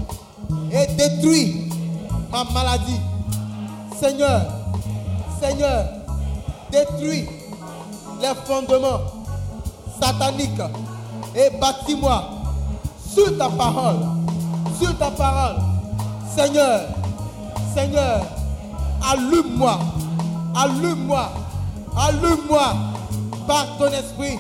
et 0.73 0.87
détruis 0.95 1.71
ma 2.31 2.45
maladie. 2.45 3.01
Seigneur, 4.01 4.62
Seigneur, 5.43 5.85
détruis 6.71 7.29
les 8.21 8.35
fondements 8.47 9.01
sataniques 10.01 10.63
et 11.35 11.51
bâtis-moi 11.59 12.23
sur 13.13 13.37
ta 13.37 13.49
parole, 13.49 13.97
sur 14.81 14.97
ta 14.99 15.11
parole. 15.11 15.57
Seigneur, 16.37 16.83
Seigneur, 17.75 18.23
allume-moi, 19.11 19.79
allume-moi, 20.55 21.29
allume-moi 21.99 22.75
par 23.49 23.67
ton 23.79 23.89
esprit, 23.89 24.39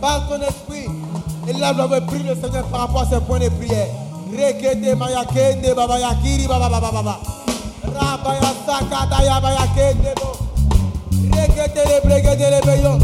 par 0.00 0.28
ton 0.28 0.42
esprit. 0.42 0.88
Et 1.46 1.52
là, 1.52 1.72
je 1.72 1.82
vais 1.82 2.00
prier 2.00 2.34
le 2.34 2.34
Seigneur 2.34 2.64
par 2.64 2.80
rapport 2.80 3.02
à 3.02 3.06
ces 3.06 3.20
points 3.20 3.38
de 3.38 3.48
prière. 3.48 3.86
Baba 5.76 5.98
yakiri 5.98 6.48
baba 6.48 6.68
baba 6.68 6.90
baba. 6.90 7.41
Rabaya 7.94 8.52
sakata 8.66 9.22
ya 9.24 9.40
bayakende 9.40 10.12
bo. 10.20 10.36
Rekete 11.32 11.82
le 11.88 12.00
bregede 12.04 12.50
le 12.50 12.60
beyon. 12.66 12.98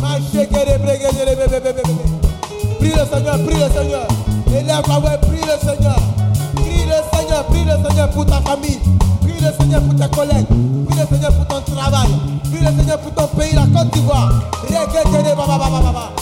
Macheke 0.00 0.64
le 0.66 0.78
bregede 0.78 1.24
le 1.26 1.36
bebe 1.36 1.60
bebe 1.60 1.82
bebe. 1.82 1.94
Prie 2.78 2.90
le 2.90 3.04
Seigneur, 3.06 3.38
prie 3.44 3.58
le 3.58 3.68
Seigneur. 3.70 4.06
Élève 4.48 4.82
la 4.88 4.98
voix, 4.98 5.18
prie 5.18 5.40
le 5.40 5.56
Seigneur. 5.68 5.96
Prie 6.54 6.84
le 6.84 6.98
Seigneur, 7.16 7.44
prie 7.46 7.64
le 7.64 7.88
Seigneur 7.88 8.10
pour 8.10 8.26
ta 8.26 8.40
famille. 8.40 8.80
Prie 9.22 9.40
le 9.40 9.52
Seigneur 9.58 9.82
pour 9.82 9.94
tes 9.96 10.16
collègues. 10.16 10.46
Prie 10.88 10.98
le 10.98 11.06
Seigneur 11.06 11.32
pour 11.32 11.46
ton 11.46 11.74
travail. 11.74 12.08
Prie 12.50 12.60
le 12.64 12.78
Seigneur 12.78 12.98
pour 12.98 13.12
ton 13.14 13.26
pays, 13.38 13.54
la 13.54 13.62
Côte 13.62 13.92
d'Ivoire. 13.92 14.30
Rekete 14.68 15.18
le 15.24 15.34
baba 15.36 15.58
baba 15.58 15.80
baba. 15.80 16.12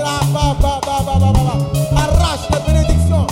Rabba 0.00 0.54
baba 0.60 1.02
baba 1.06 1.32
baba. 1.32 1.54
Arrache 1.96 2.46
les 2.50 2.72
bénédictions. 2.72 3.26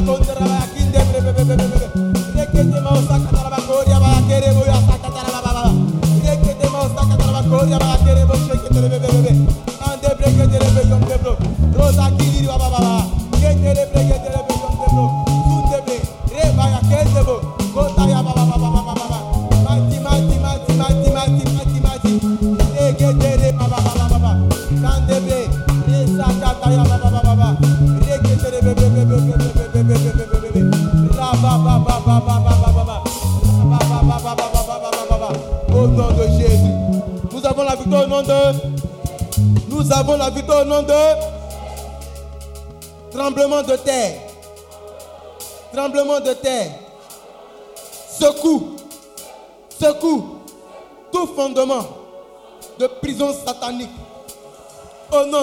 Thank 0.00 0.52
you. 0.52 0.57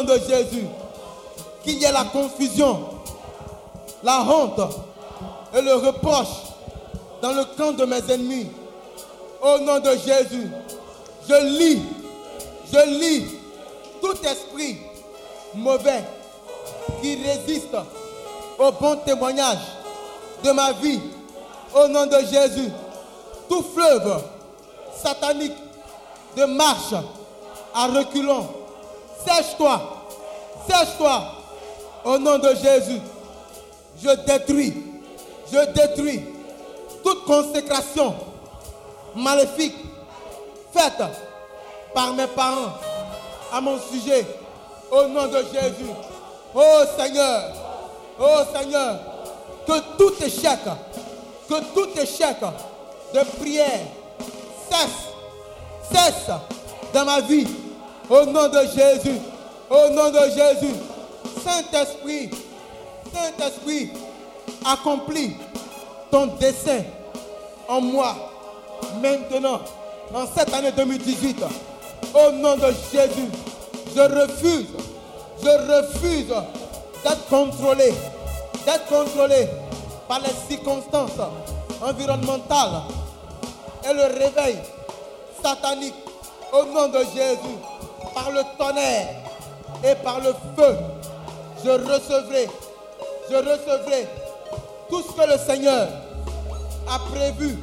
De 0.05 0.19
Jésus. 0.27 0.65
Qu'il 1.63 1.79
y 1.79 1.85
ait 1.85 1.91
la 1.91 2.05
confusion, 2.05 2.79
la 4.03 4.21
honte 4.21 4.61
et 5.53 5.61
le 5.61 5.73
reproche 5.73 6.27
dans 7.21 7.31
le 7.31 7.43
camp 7.57 7.71
de 7.71 7.85
mes 7.85 8.01
ennemis. 8.11 8.47
Au 9.41 9.59
nom 9.59 9.79
de 9.79 9.91
Jésus, 9.91 10.49
je 11.27 11.45
lis, 11.57 11.81
je 12.71 12.89
lis 12.99 13.25
tout 14.01 14.15
esprit 14.23 14.77
mauvais 15.55 16.03
qui 17.01 17.15
résiste 17.15 17.75
au 18.59 18.71
bon 18.71 18.95
témoignage 18.97 19.59
de 20.43 20.51
ma 20.51 20.71
vie. 20.73 20.99
Au 21.73 21.87
nom 21.87 22.05
de 22.05 22.17
Jésus, 22.31 22.71
tout 23.49 23.63
fleuve 23.73 24.21
satanique 24.95 25.55
de 26.37 26.45
marche 26.45 26.93
à 27.73 27.87
reculons, 27.87 28.47
sèche-toi, 29.25 29.81
sèche-toi. 30.67 31.23
Au 32.03 32.17
nom 32.19 32.37
de 32.37 32.49
Jésus, 32.49 32.99
je 34.01 34.09
détruis, 34.25 34.73
je 35.51 35.65
détruis 35.73 36.21
toute 37.03 37.25
consécration 37.25 38.15
maléfique 39.15 39.75
faite 40.71 41.01
par 41.93 42.13
mes 42.13 42.27
parents 42.27 42.73
à 43.51 43.61
mon 43.61 43.79
sujet. 43.79 44.25
Au 44.91 45.07
nom 45.07 45.27
de 45.27 45.37
Jésus. 45.51 45.89
Oh 46.53 46.83
Seigneur, 46.97 47.51
oh 48.19 48.39
Seigneur, 48.55 48.99
que 49.65 49.79
tout 49.97 50.13
échec, 50.23 50.59
que 51.49 51.59
tout 51.73 51.99
échec 51.99 52.37
de 53.13 53.19
prière 53.39 53.81
cesse, 54.69 55.91
cesse 55.91 56.35
dans 56.93 57.05
ma 57.05 57.21
vie. 57.21 57.47
Au 58.09 58.25
nom 58.25 58.47
de 58.47 58.59
Jésus, 58.75 59.19
au 59.69 59.89
nom 59.89 60.09
de 60.09 60.19
Jésus. 60.29 60.75
Saint-Esprit, 61.43 62.29
Saint-Esprit, 63.13 63.91
accomplis 64.65 65.35
ton 66.11 66.27
dessein 66.39 66.83
en 67.67 67.81
moi 67.81 68.15
maintenant, 69.01 69.59
en 70.13 70.25
cette 70.35 70.53
année 70.53 70.71
2018. 70.71 71.43
Au 72.13 72.31
nom 72.31 72.55
de 72.55 72.73
Jésus, 72.91 73.29
je 73.95 74.01
refuse, 74.01 74.67
je 75.41 75.49
refuse 75.49 76.33
d'être 77.03 77.27
contrôlé, 77.29 77.93
d'être 78.65 78.85
contrôlé 78.87 79.47
par 80.07 80.21
les 80.21 80.55
circonstances 80.55 81.19
environnementales 81.81 82.81
et 83.87 83.93
le 83.93 84.03
réveil 84.03 84.57
satanique. 85.43 85.93
Au 86.53 86.63
nom 86.65 86.87
de 86.87 86.99
Jésus, 87.13 87.57
par 88.13 88.31
le 88.31 88.41
tonnerre 88.57 89.07
et 89.85 89.95
par 89.95 90.19
le 90.19 90.33
feu, 90.55 90.77
je 91.63 91.69
recevrai, 91.69 92.47
je 93.29 93.35
recevrai 93.35 94.07
tout 94.89 95.01
ce 95.03 95.11
que 95.11 95.31
le 95.31 95.37
Seigneur 95.37 95.87
a 96.89 96.99
prévu 97.11 97.57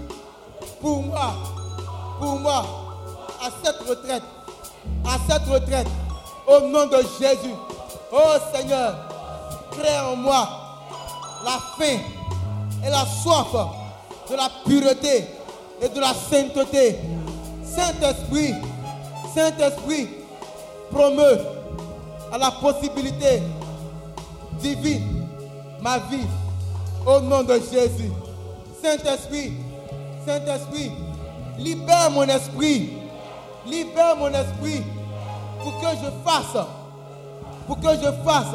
pour 0.80 1.02
moi, 1.02 1.34
pour 2.20 2.38
moi, 2.38 2.64
à 3.40 3.48
cette 3.64 3.88
retraite, 3.88 4.22
à 5.04 5.16
cette 5.28 5.48
retraite, 5.48 5.88
au 6.46 6.60
nom 6.60 6.86
de 6.86 6.98
Jésus. 7.20 7.54
Oh 8.12 8.34
Seigneur, 8.54 8.94
crée 9.72 9.98
en 9.98 10.16
moi 10.16 10.48
la 11.44 11.58
faim 11.78 11.98
et 12.84 12.90
la 12.90 13.04
soif 13.22 13.52
de 14.30 14.36
la 14.36 14.48
pureté 14.64 15.26
et 15.80 15.88
de 15.88 16.00
la 16.00 16.14
sainteté. 16.14 16.98
Saint-Esprit, 17.64 18.54
Saint-Esprit, 19.34 20.08
promeut 20.90 21.61
à 22.32 22.38
la 22.38 22.50
possibilité 22.50 23.42
divine 24.60 25.26
ma 25.82 25.98
vie 25.98 26.26
au 27.06 27.20
nom 27.20 27.42
de 27.42 27.54
Jésus. 27.54 28.10
Saint-Esprit, 28.82 29.52
Saint-Esprit, 30.26 30.92
libère 31.58 32.10
mon 32.10 32.22
esprit, 32.22 32.90
libère 33.66 34.16
mon 34.16 34.28
esprit 34.28 34.82
pour 35.60 35.78
que 35.80 35.86
je 35.88 36.10
fasse, 36.24 36.64
pour 37.66 37.78
que 37.80 37.88
je 37.88 38.24
fasse 38.24 38.54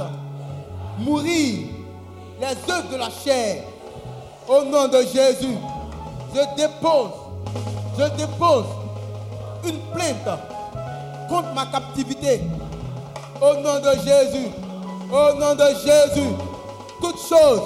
mourir 0.99 1.67
les 2.39 2.73
œuvres 2.73 2.89
de 2.91 2.97
la 2.97 3.09
chair. 3.09 3.63
Au 4.47 4.63
nom 4.63 4.87
de 4.87 5.01
Jésus, 5.01 5.55
je 6.33 6.55
dépose, 6.55 7.11
je 7.97 8.05
dépose 8.15 8.65
une 9.65 9.79
plainte 9.93 10.39
contre 11.29 11.53
ma 11.53 11.65
captivité. 11.65 12.41
Au 13.41 13.53
nom 13.55 13.79
de 13.79 13.91
Jésus, 14.03 14.47
au 15.11 15.33
nom 15.39 15.53
de 15.55 15.67
Jésus, 15.85 16.29
toute 17.01 17.19
chose 17.19 17.61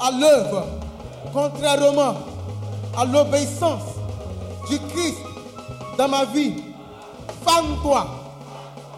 à 0.00 0.10
l'œuvre, 0.10 0.64
contrairement 1.32 2.14
à 2.96 3.04
l'obéissance 3.04 3.82
du 4.68 4.78
Christ 4.78 5.18
dans 5.96 6.08
ma 6.08 6.24
vie. 6.24 6.54
Femme-toi, 7.46 8.06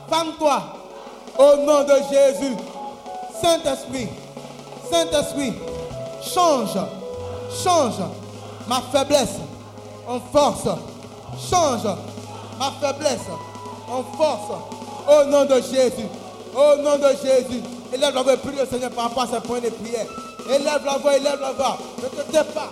femme-toi, 0.08 0.62
au 1.38 1.56
nom 1.64 1.84
de 1.84 1.94
Jésus. 2.10 2.56
Saint-Esprit, 3.40 4.08
Saint-Esprit, 4.90 5.52
change, 6.22 6.78
change 7.62 7.94
ma 8.68 8.80
faiblesse 8.92 9.36
en 10.08 10.20
force. 10.32 10.68
Change 11.50 11.84
ma 12.58 12.70
faiblesse 12.80 13.26
en 13.90 14.02
force. 14.16 14.52
Au 15.08 15.24
nom 15.30 15.44
de 15.44 15.54
Jésus. 15.54 16.06
Au 16.54 16.76
nom 16.82 16.96
de 16.96 17.08
Jésus. 17.22 17.62
Élève 17.92 18.14
la 18.14 18.22
voix 18.22 18.36
prie 18.36 18.56
le 18.58 18.66
Seigneur 18.66 18.90
par 18.90 19.04
rapport 19.04 19.24
à 19.24 19.26
ce 19.26 19.40
point 19.46 19.60
de 19.60 19.68
prière. 19.68 20.06
Élève 20.48 20.80
la 20.84 20.98
voix, 20.98 21.16
élève 21.16 21.38
la 21.40 21.52
voix. 21.52 21.78
Ne 22.02 22.08
te 22.08 22.32
tais 22.32 22.44
pas. 22.52 22.68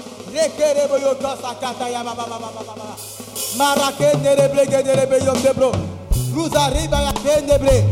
Nous 6.33 6.49
arrivons 6.57 6.97
à 6.97 7.03
la 7.05 7.13
ténébrée. 7.13 7.85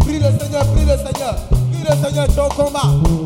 Prie 0.00 0.18
le 0.18 0.38
Seigneur, 0.38 0.66
prie 0.72 0.84
le 0.84 0.96
Seigneur. 0.96 1.34
Dis 1.82 1.88
le 1.88 1.96
Seigneur, 1.96 2.26
ton 2.28 2.48
combat, 2.54 2.80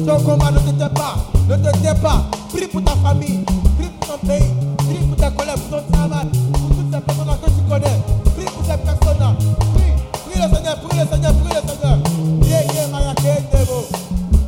ton 0.06 0.24
combat 0.24 0.50
ne 0.50 0.58
te 0.58 0.70
tais 0.70 0.88
pas, 0.94 1.16
ne 1.46 1.56
te 1.56 1.78
tais 1.78 1.94
pas. 2.00 2.24
Prie 2.54 2.66
pour 2.66 2.82
ta 2.82 2.92
famille, 2.92 3.44
prie 3.78 3.90
pour 4.00 4.16
ton 4.16 4.26
pays, 4.26 4.50
prie 4.78 5.06
pour 5.06 5.16
ta 5.16 5.30
collègues, 5.30 5.60
pour 5.68 5.82
ton 5.82 5.92
travail, 5.92 6.26
pour 6.52 6.68
toutes 6.70 6.94
ces 6.94 7.00
personnes 7.00 7.38
que 7.42 7.50
tu 7.50 7.62
connais. 7.68 8.00
Prie 8.34 8.44
pour 8.46 8.64
ces 8.64 8.78
personnes-là. 8.78 9.34
Prie, 9.74 9.92
prie 10.30 10.40
le 10.40 10.56
Seigneur, 10.56 10.80
prie 10.80 10.98
le 10.98 11.06
Seigneur, 11.06 11.34
prie 11.34 11.54
le 11.54 11.68
Seigneur. 11.68 11.98
Yé, 12.44 12.58
yé, 12.74 12.86
maraké, 12.90 13.42
debo. 13.52 13.84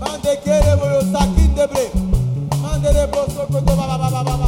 Mande, 0.01 0.39
kérebo, 0.43 0.87
le 0.89 1.01
sakin, 1.13 1.49
debré. 1.55 1.93
Mande, 2.63 2.89
debo, 2.89 3.21
soko, 3.29 3.61
ba, 3.61 3.75
ba, 3.77 4.11
ba, 4.11 4.23
ba. 4.25 4.48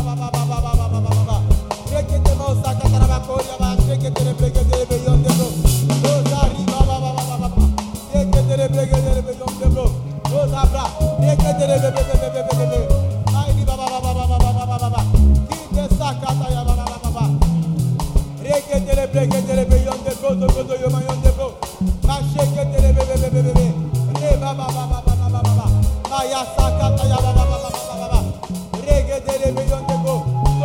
Mayasaka 26.10 26.90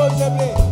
Don't 0.08 0.64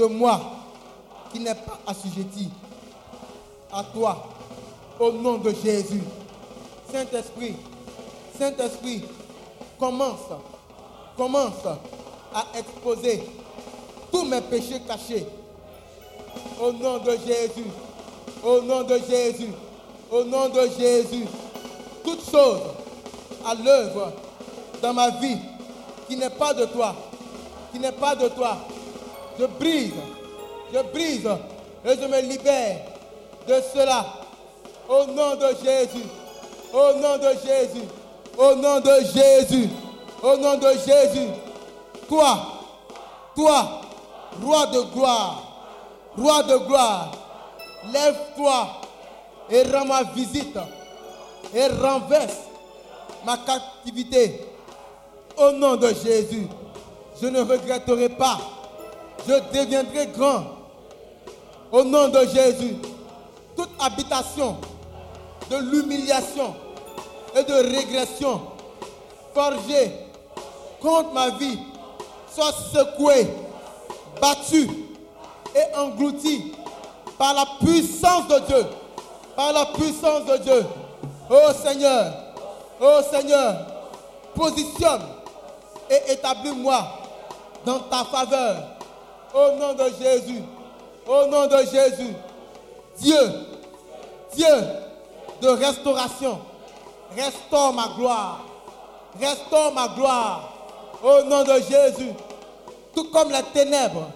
de 0.00 0.06
moi 0.06 0.40
qui 1.32 1.40
n'est 1.40 1.54
pas 1.54 1.78
assujetti 1.86 2.48
à 3.72 3.84
toi. 3.84 4.26
Au 4.98 5.12
nom 5.12 5.38
de 5.38 5.50
Jésus. 5.50 6.02
Saint-Esprit. 6.90 7.54
Saint-Esprit, 8.38 9.04
commence, 9.78 10.30
commence 11.16 11.66
à 12.34 12.46
exposer 12.58 13.22
tous 14.10 14.24
mes 14.24 14.40
péchés 14.40 14.80
cachés. 14.86 15.26
Au 16.60 16.72
nom 16.72 16.98
de 16.98 17.12
Jésus, 17.26 17.66
au 18.42 18.62
nom 18.62 18.82
de 18.82 18.98
Jésus, 19.08 19.50
au 20.10 20.24
nom 20.24 20.48
de 20.48 20.62
Jésus, 20.78 21.26
toutes 22.02 22.30
choses 22.30 22.62
à 23.44 23.54
l'œuvre 23.54 24.12
dans 24.82 24.94
ma 24.94 25.10
vie 25.10 25.36
qui 26.08 26.16
n'est 26.16 26.30
pas 26.30 26.54
de 26.54 26.64
toi, 26.66 26.94
qui 27.72 27.78
n'est 27.78 27.92
pas 27.92 28.14
de 28.16 28.28
toi, 28.28 28.56
je 29.40 29.46
brise, 29.46 29.92
je 30.72 30.82
brise 30.92 31.28
et 31.84 31.96
je 31.96 32.06
me 32.06 32.20
libère 32.20 32.80
de 33.48 33.54
cela. 33.74 34.04
Au 34.88 35.06
nom 35.06 35.34
de 35.36 35.48
Jésus, 35.64 36.06
au 36.72 36.92
nom 36.98 37.16
de 37.16 37.30
Jésus, 37.44 37.86
au 38.36 38.54
nom 38.56 38.80
de 38.80 38.92
Jésus, 39.14 39.68
au 40.22 40.36
nom 40.36 40.56
de 40.58 40.70
Jésus, 40.72 41.28
toi, 42.08 42.38
toi, 43.34 43.80
roi 44.42 44.66
de 44.66 44.80
gloire, 44.92 45.42
roi 46.18 46.42
de 46.42 46.56
gloire, 46.58 47.12
lève-toi 47.92 48.68
et 49.48 49.62
rends-moi 49.62 50.02
visite 50.14 50.58
et 51.54 51.66
renverse 51.66 52.40
ma 53.24 53.38
captivité. 53.38 54.46
Au 55.36 55.52
nom 55.52 55.76
de 55.76 55.88
Jésus, 55.88 56.46
je 57.22 57.28
ne 57.28 57.40
regretterai 57.40 58.10
pas, 58.10 58.38
je 59.26 59.58
deviendrai 59.58 60.06
grand. 60.08 60.44
Au 61.72 61.84
nom 61.84 62.08
de 62.08 62.20
Jésus, 62.26 62.76
toute 63.56 63.70
habitation 63.78 64.56
de 65.50 65.56
l'humiliation 65.56 66.54
et 67.36 67.44
de 67.44 67.52
régression 67.52 68.40
forgée 69.34 69.92
contre 70.80 71.12
ma 71.12 71.30
vie 71.30 71.58
soit 72.32 72.52
secouée, 72.72 73.28
battue 74.20 74.68
et 75.54 75.76
engloutie 75.76 76.52
par 77.18 77.34
la 77.34 77.44
puissance 77.60 78.28
de 78.28 78.38
Dieu. 78.46 78.66
Par 79.36 79.52
la 79.52 79.66
puissance 79.66 80.24
de 80.26 80.36
Dieu. 80.38 80.66
Oh 81.30 81.52
Seigneur, 81.62 82.12
oh 82.80 82.98
Seigneur, 83.10 83.54
positionne 84.34 85.02
et 85.88 86.12
établis-moi 86.12 86.84
dans 87.64 87.78
ta 87.80 88.04
faveur. 88.04 88.56
Au 89.32 89.56
nom 89.56 89.74
de 89.74 89.84
Jésus, 90.02 90.42
au 91.06 91.26
nom 91.26 91.46
de 91.46 91.58
Jésus, 91.58 92.14
Dieu, 92.98 93.16
Dieu 94.34 94.46
de 95.40 95.48
restauration, 95.48 96.40
restaure 97.16 97.72
ma 97.72 97.88
gloire, 97.96 98.44
restaure 99.20 99.72
ma 99.72 99.88
gloire. 99.88 100.52
Au 101.02 101.22
nom 101.24 101.44
de 101.44 101.54
Jésus, 101.62 102.10
tout 102.94 103.04
comme 103.04 103.30
les 103.30 103.42
ténèbres 103.54 104.08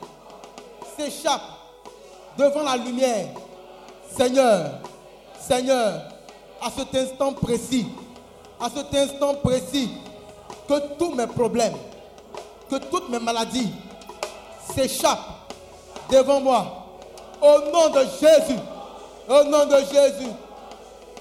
s'échappent 0.98 1.40
devant 2.36 2.62
la 2.62 2.76
lumière. 2.76 3.28
Seigneur, 4.16 4.80
Seigneur, 5.40 6.02
à 6.60 6.70
cet 6.70 6.94
instant 6.94 7.32
précis, 7.32 7.86
à 8.60 8.68
cet 8.68 8.94
instant 8.94 9.34
précis, 9.34 9.90
que 10.68 10.96
tous 10.98 11.14
mes 11.14 11.26
problèmes, 11.26 11.76
que 12.68 12.76
toutes 12.76 13.08
mes 13.08 13.18
maladies 13.18 13.70
s'échappent 14.74 15.52
devant 16.10 16.40
moi. 16.40 16.66
Au 17.40 17.58
nom 17.70 17.88
de 17.90 18.00
Jésus, 18.20 18.58
au 19.28 19.44
nom 19.44 19.66
de 19.66 19.76
Jésus, 19.92 20.30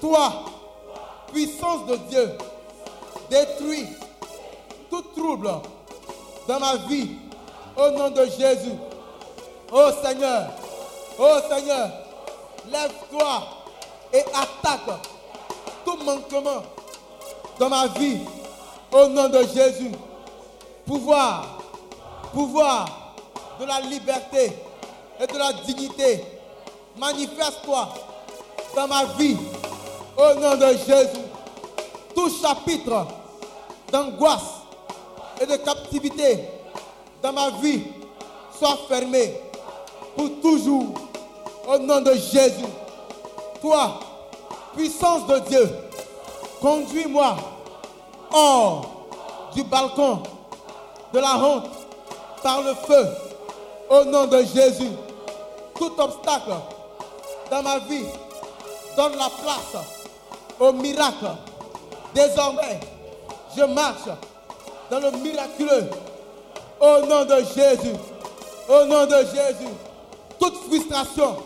toi, 0.00 0.32
puissance 1.32 1.86
de 1.86 1.96
Dieu, 2.08 2.38
détruis 3.30 3.88
tout 4.90 5.02
trouble 5.16 5.50
dans 6.46 6.60
ma 6.60 6.76
vie. 6.88 7.10
Au 7.76 7.90
nom 7.90 8.10
de 8.10 8.24
Jésus. 8.26 8.72
Oh 9.72 9.88
Seigneur, 10.02 10.50
oh 11.18 11.38
Seigneur, 11.50 11.90
lève-toi 12.70 13.42
et 14.12 14.20
attaque 14.20 15.00
tout 15.84 15.96
manquement 16.04 16.62
dans 17.58 17.68
ma 17.68 17.88
vie. 17.88 18.20
Au 18.92 19.08
nom 19.08 19.28
de 19.28 19.40
Jésus. 19.52 19.90
Pouvoir, 20.86 21.58
pouvoir 22.32 23.03
de 23.58 23.64
la 23.64 23.80
liberté 23.80 24.52
et 25.20 25.26
de 25.26 25.38
la 25.38 25.52
dignité. 25.52 26.24
Manifeste-toi 26.96 27.88
dans 28.74 28.88
ma 28.88 29.04
vie. 29.18 29.36
Au 30.16 30.34
nom 30.38 30.54
de 30.56 30.66
Jésus. 30.86 31.20
Tout 32.14 32.30
chapitre 32.40 33.06
d'angoisse 33.90 34.62
et 35.40 35.46
de 35.46 35.56
captivité 35.56 36.44
dans 37.22 37.32
ma 37.32 37.50
vie 37.50 37.82
soit 38.56 38.78
fermé 38.88 39.40
pour 40.16 40.30
toujours. 40.40 40.94
Au 41.66 41.78
nom 41.78 42.00
de 42.00 42.12
Jésus. 42.12 42.64
Toi, 43.60 43.98
puissance 44.76 45.26
de 45.26 45.38
Dieu, 45.48 45.68
conduis-moi 46.60 47.36
hors 48.30 49.06
du 49.54 49.64
balcon 49.64 50.22
de 51.12 51.18
la 51.18 51.36
honte 51.36 51.70
par 52.42 52.62
le 52.62 52.74
feu. 52.74 53.23
Au 53.94 54.04
nom 54.04 54.26
de 54.26 54.38
Jésus. 54.38 54.90
Tout 55.76 55.92
obstacle 55.98 56.50
dans 57.48 57.62
ma 57.62 57.78
vie 57.78 58.06
donne 58.96 59.12
la 59.12 59.30
place 59.30 59.84
au 60.58 60.72
miracle. 60.72 61.30
Désormais, 62.12 62.80
je 63.56 63.62
marche 63.62 64.08
dans 64.90 64.98
le 64.98 65.12
miraculeux. 65.12 65.88
Au 66.80 67.06
nom 67.06 67.24
de 67.24 67.36
Jésus. 67.54 67.96
Au 68.68 68.84
nom 68.86 69.06
de 69.06 69.16
Jésus. 69.26 69.72
Toute 70.40 70.56
frustration 70.66 71.36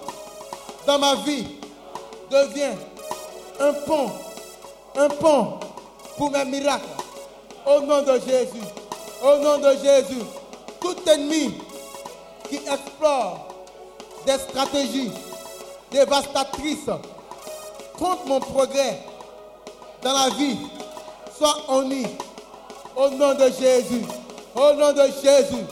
dans 0.87 0.99
ma 0.99 1.17
vie 1.17 1.49
devient 2.31 2.77
un 3.61 3.73
pont. 3.75 4.11
Un 4.97 5.09
pont 5.09 5.59
pour 6.17 6.31
mes 6.31 6.47
miracles. 6.47 6.87
Au 7.67 7.81
nom 7.83 8.01
de 8.01 8.19
Jésus. 8.27 8.65
Au 9.23 9.37
nom 9.37 9.59
de 9.59 9.71
Jésus. 9.85 10.23
Tout 10.81 10.97
ennemi 11.11 11.53
qui 12.49 12.57
explore 12.57 13.49
des 14.27 14.39
stratégies 14.39 15.13
dévastatrices 15.91 16.91
contre 17.99 18.27
mon 18.27 18.41
progrès 18.41 18.99
dans 20.03 20.13
la 20.13 20.29
vie 20.31 20.57
soit 21.37 21.57
honni 21.69 22.07
Au 22.97 23.11
nom 23.11 23.33
de 23.35 23.45
Jésus. 23.45 24.03
Au 24.57 24.73
nom 24.75 24.93
de 24.93 25.03
Jésus. 25.23 25.65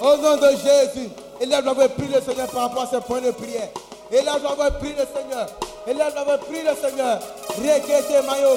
Au 0.00 0.16
nom 0.18 0.36
de 0.36 0.50
Jésus. 0.50 1.08
Élève 1.40 1.64
la 1.64 1.72
voix 1.72 1.86
et 1.86 1.88
prie 1.88 2.08
le 2.08 2.20
Seigneur 2.20 2.46
par 2.48 2.62
rapport 2.64 2.82
à 2.82 2.86
ce 2.86 2.96
point 2.98 3.22
de 3.22 3.30
prière. 3.30 3.70
Élève 4.10 4.42
la 4.42 4.54
voix 4.54 4.68
et 4.68 4.70
prie 4.72 4.92
le 4.92 5.06
Seigneur. 5.16 5.46
Élève 5.86 6.12
la 6.14 6.24
voix 6.24 6.34
et 6.34 6.38
prie 6.38 6.62
le 6.62 6.74
Seigneur. 6.76 7.20
Mayo 7.58 8.56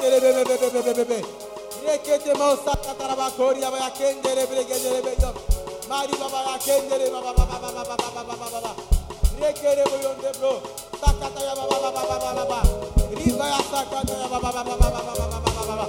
bebe 0.00 0.44
bebe 0.48 0.82
bebe 0.84 0.94
bebe. 0.94 1.47
Rekete 1.88 2.34
mayo 2.38 2.56
sakatara 2.64 3.16
baya 3.16 3.30
kori 3.32 3.60
baya 3.60 3.88
kende 3.96 4.30
le 4.36 4.44
bebe 4.46 4.64
bebe 4.68 5.00
bebe. 5.08 5.28
Mari 5.88 6.12
baba 6.20 6.40
ya 6.44 6.58
kende 6.60 6.96
le 7.00 7.08
baba 7.10 7.32
baba 7.32 7.58
baba 7.64 7.82
baba 7.96 8.22
baba 8.28 8.46
baba. 8.52 8.72
Rekere 9.40 9.84
boyonde 9.88 10.30
bro. 10.38 10.52
Sakata 11.00 11.40
ya 11.40 11.54
baba 11.56 11.76
baba 11.80 12.02
baba 12.04 12.30
baba. 12.44 12.60
Riba 13.16 13.46
ya 13.48 13.60
sakata 13.72 14.14
ya 14.20 14.28
baba 14.28 14.52
baba 14.52 14.72
ya 14.76 14.90
baba 14.92 15.12
baba 15.16 15.40
baba 15.40 15.62
baba. 15.64 15.86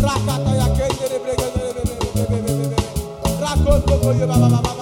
Rakata 0.00 0.52
ya 0.56 0.66
kende 0.72 1.04
le 1.10 1.18
bebe 1.20 1.44
bebe 1.44 1.72
bebe 1.76 2.22
bebe 2.24 2.32
bebe 2.32 2.52
bebe. 2.56 2.78
Rakoto 3.40 3.94
boyo 4.00 4.26
baba 4.26 4.48
baba 4.48 4.79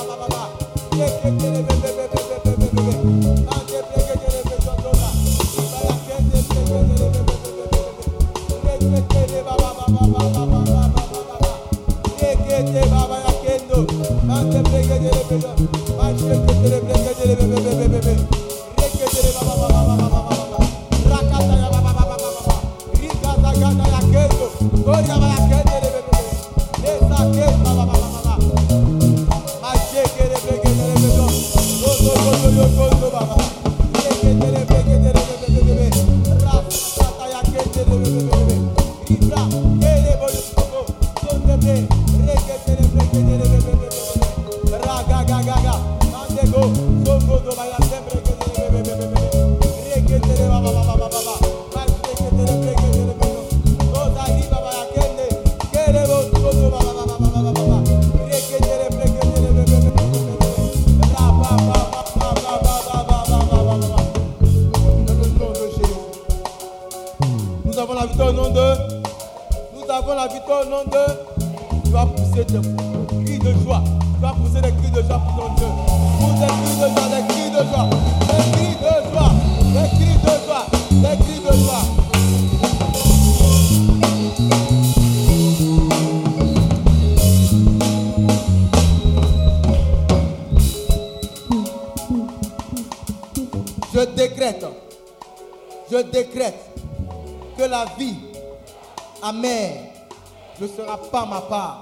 pas 101.11 101.25
ma 101.25 101.41
part. 101.41 101.81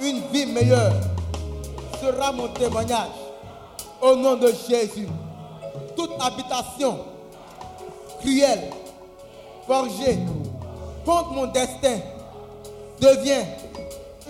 Une 0.00 0.20
vie 0.32 0.46
meilleure 0.46 0.92
sera 2.00 2.32
mon 2.32 2.48
témoignage. 2.48 3.08
Au 4.02 4.16
nom 4.16 4.36
de 4.36 4.52
Jésus, 4.68 5.08
toute 5.96 6.10
habitation 6.20 6.98
cruelle, 8.20 8.70
forgée 9.66 10.18
contre 11.04 11.30
mon 11.30 11.46
destin 11.46 11.98
devient 13.00 13.44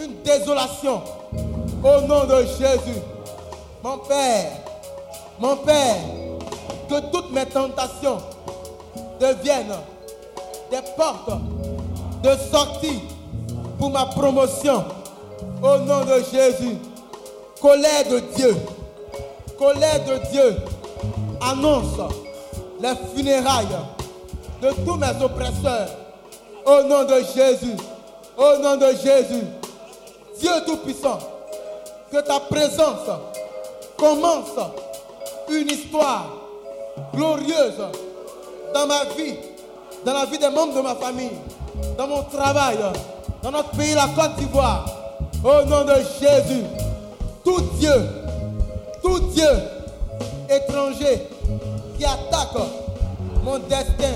une 0.01 0.23
désolation. 0.23 1.03
Au 1.83 2.01
nom 2.07 2.25
de 2.25 2.47
Jésus, 2.59 3.01
mon 3.83 3.99
Père, 3.99 4.53
mon 5.39 5.57
Père, 5.57 5.97
que 6.89 7.01
toutes 7.11 7.33
mes 7.33 7.47
tentations 7.47 8.19
deviennent 9.21 9.75
des 10.71 10.83
portes 10.97 11.31
de 12.23 12.31
sortie 12.51 13.03
pour 13.85 13.93
ma 13.93 14.07
promotion. 14.07 14.83
Au 15.63 15.77
nom 15.77 16.07
de 16.07 16.23
Jésus, 16.33 16.79
colère 17.61 18.09
de 18.09 18.19
Dieu, 18.35 18.57
colère 19.59 20.03
de 20.07 20.31
Dieu. 20.31 20.57
Annonce 21.39 22.01
les 22.81 22.95
funérailles 23.15 23.77
de 24.63 24.71
tous 24.87 24.97
mes 24.97 25.23
oppresseurs. 25.23 25.89
Au 26.65 26.83
nom 26.85 27.05
de 27.05 27.17
Jésus, 27.37 27.77
au 28.39 28.63
nom 28.63 28.77
de 28.77 28.87
Jésus, 28.87 29.45
Dieu 30.41 30.53
Tout-Puissant, 30.65 31.19
que 32.11 32.23
ta 32.23 32.41
présence 32.41 33.11
commence 33.99 34.57
une 35.51 35.69
histoire 35.69 36.25
glorieuse 37.15 37.83
dans 38.73 38.87
ma 38.87 39.05
vie, 39.17 39.35
dans 40.07 40.15
la 40.15 40.25
vie 40.25 40.39
des 40.39 40.49
membres 40.49 40.75
de 40.75 40.81
ma 40.81 40.95
famille, 40.95 41.37
dans 41.99 42.09
mon 42.09 42.23
travail, 42.23 42.79
dans 43.45 43.51
notre 43.51 43.71
pays, 43.73 43.95
la 43.95 44.09
Côte 44.09 44.37
d'Ivoire. 44.39 44.87
Au 45.45 45.69
nom 45.69 45.85
de 45.85 45.97
Jésus, 46.19 46.65
tout 47.45 47.61
Dieu, 47.79 47.93
tout 49.03 49.21
Dieu 49.35 49.51
étranger 50.49 51.29
qui 51.99 52.05
attaque 52.07 52.57
mon 53.45 53.59
destin, 53.59 54.15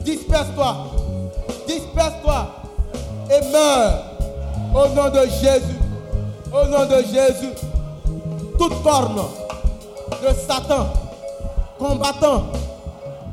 disperse-toi, 0.00 0.76
disperse-toi 1.66 2.46
et 3.30 3.52
meurs. 3.52 4.04
Au 4.74 4.88
nom 4.94 5.10
de 5.10 5.28
Jésus, 5.42 5.78
au 6.50 6.66
nom 6.68 6.86
de 6.86 7.02
Jésus, 7.02 7.52
toute 8.58 8.74
forme 8.82 9.20
de 10.22 10.34
Satan 10.34 10.86
combattant 11.78 12.44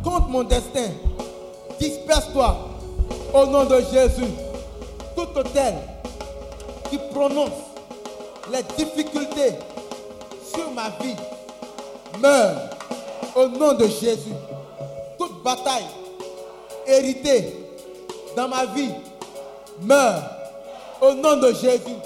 contre 0.04 0.28
mon 0.28 0.44
destin, 0.44 0.90
disperse-toi 1.80 2.58
au 3.34 3.46
nom 3.46 3.64
de 3.64 3.82
Jésus. 3.94 4.45
Tout 5.16 5.28
hôtel 5.36 5.76
qui 6.90 6.98
prononce 7.12 7.50
les 8.52 8.64
difficultés 8.78 9.54
sur 10.54 10.70
ma 10.72 10.90
vie 11.02 11.16
meurt 12.20 12.56
au 13.36 13.48
nom 13.48 13.74
de 13.74 13.88
Jésus. 13.88 14.34
Toute 15.18 15.42
bataille 15.44 15.86
héritée 16.86 17.56
dans 18.36 18.48
ma 18.48 18.66
vie 18.66 18.92
meurt 19.82 20.24
au 21.02 21.14
nom 21.14 21.38
de 21.38 21.54
Jésus. 21.54 21.98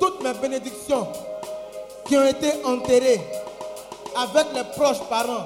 Toutes 0.00 0.22
mes 0.22 0.34
bénédictions 0.34 1.08
qui 2.06 2.16
ont 2.16 2.26
été 2.26 2.52
enterrées 2.64 3.20
avec 4.16 4.46
les 4.54 4.64
proches 4.76 5.02
parents 5.08 5.44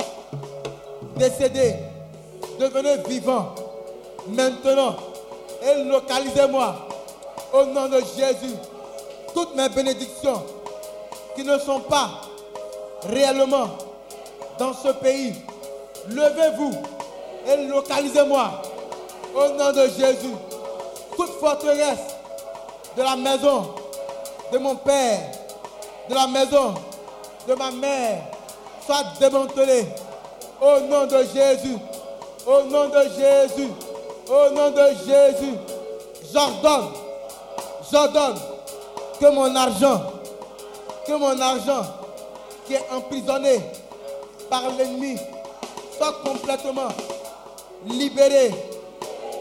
décédés, 1.16 1.74
devenez 2.58 2.96
vivants 3.08 3.54
maintenant 4.28 4.96
et 5.64 5.84
localisez-moi 5.84 6.74
au 7.52 7.64
nom 7.66 7.88
de 7.88 8.00
Jésus. 8.16 8.54
Toutes 9.34 9.54
mes 9.54 9.68
bénédictions 9.68 10.42
qui 11.34 11.44
ne 11.44 11.58
sont 11.58 11.80
pas 11.80 12.08
réellement 13.04 13.68
dans 14.58 14.74
ce 14.74 14.88
pays, 14.88 15.34
levez-vous 16.08 16.72
et 17.46 17.56
localisez-moi 17.66 18.50
au 19.34 19.48
nom 19.50 19.72
de 19.72 19.82
Jésus. 19.98 20.34
Toute 21.16 21.30
forteresse 21.40 22.16
de 22.96 23.02
la 23.02 23.16
maison 23.16 23.74
de 24.52 24.58
mon 24.58 24.76
père, 24.76 25.20
de 26.08 26.14
la 26.14 26.26
maison 26.26 26.74
de 27.48 27.54
ma 27.54 27.70
mère, 27.70 28.22
soit 28.86 29.04
démantelée 29.18 29.86
au 30.60 30.80
nom 30.80 31.06
de 31.06 31.18
Jésus. 31.34 31.76
Au 32.46 32.62
nom 32.64 32.88
de 32.88 33.02
Jésus. 33.16 33.70
Au 34.28 34.50
nom 34.54 34.70
de 34.70 34.88
Jésus. 35.06 35.54
J'ordonne, 36.32 36.92
j'ordonne 37.90 38.38
que 39.20 39.26
mon 39.30 39.54
argent 39.54 40.00
que 41.06 41.12
mon 41.12 41.40
argent 41.40 41.82
qui 42.66 42.74
est 42.74 42.86
emprisonné 42.90 43.60
par 44.48 44.62
l'ennemi 44.78 45.16
soit 45.96 46.14
complètement 46.24 46.88
libéré 47.86 48.50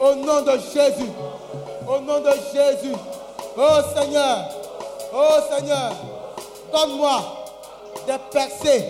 au 0.01 0.15
nom 0.15 0.41
de 0.41 0.51
Jésus. 0.73 1.09
Au 1.87 1.99
nom 1.99 2.19
de 2.19 2.31
Jésus. 2.53 2.95
Oh 3.57 3.79
Seigneur, 3.95 4.49
oh 5.13 5.55
Seigneur, 5.55 5.91
donne-moi 6.71 7.21
des 8.07 8.17
percées 8.31 8.85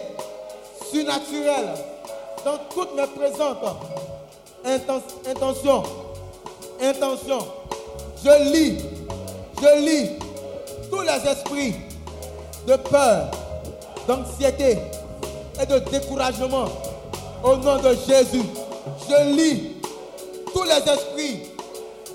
surnaturelles 0.92 1.74
dans 2.46 2.58
toutes 2.74 2.96
mes 2.96 3.08
présentes 3.08 3.58
inten- 4.66 5.02
intentions. 5.30 5.84
Intentions. 6.82 7.46
Je 8.24 8.52
lis, 8.52 8.78
je 9.62 9.80
lis 9.86 10.10
tous 10.90 11.02
les 11.02 11.30
esprits 11.30 11.76
de 12.68 12.76
peur, 12.76 13.32
d'anxiété 14.08 14.78
et 15.62 15.66
de 15.66 15.80
découragement 15.90 16.66
au 17.44 17.56
nom 17.58 17.78
de 17.78 17.96
Jésus. 18.08 18.44
Je 19.10 19.36
lis 19.36 19.78
tous 20.54 20.64
les 20.64 20.92
esprits 20.92 21.44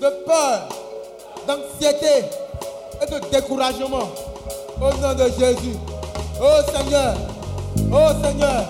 de 0.01 0.09
peur, 0.25 0.69
d'anxiété 1.47 2.25
et 3.01 3.11
de 3.11 3.19
découragement 3.31 4.09
au 4.79 4.93
nom 5.01 5.13
de 5.13 5.25
Jésus. 5.39 5.75
Oh 6.41 6.71
Seigneur, 6.73 7.15
oh 7.91 8.23
Seigneur, 8.23 8.65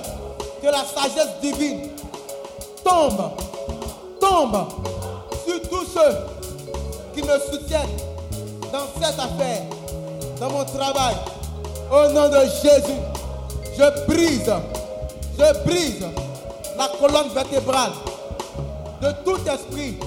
que 0.62 0.68
la 0.68 0.84
sagesse 0.86 1.40
divine 1.42 1.90
tombe, 2.84 3.30
sur 5.46 5.62
tous 5.70 5.86
ceux 5.86 6.18
qui 7.14 7.22
me 7.22 7.40
soutiennent 7.40 7.98
dans 8.74 8.86
cette 9.02 9.18
affaire, 9.20 9.64
dans 10.40 10.50
mon 10.50 10.66
travail. 10.66 11.16
Au 11.90 12.12
nom 12.12 12.28
de 12.28 12.42
Jésus, 12.62 13.00
je 13.78 14.06
brise, 14.06 14.52
je 15.40 15.64
brise 15.64 16.06
la 16.78 16.90
colonne 17.00 17.30
vertébrale 17.34 17.92
de 19.02 19.08
tout 19.24 19.40
esprit 19.50 19.98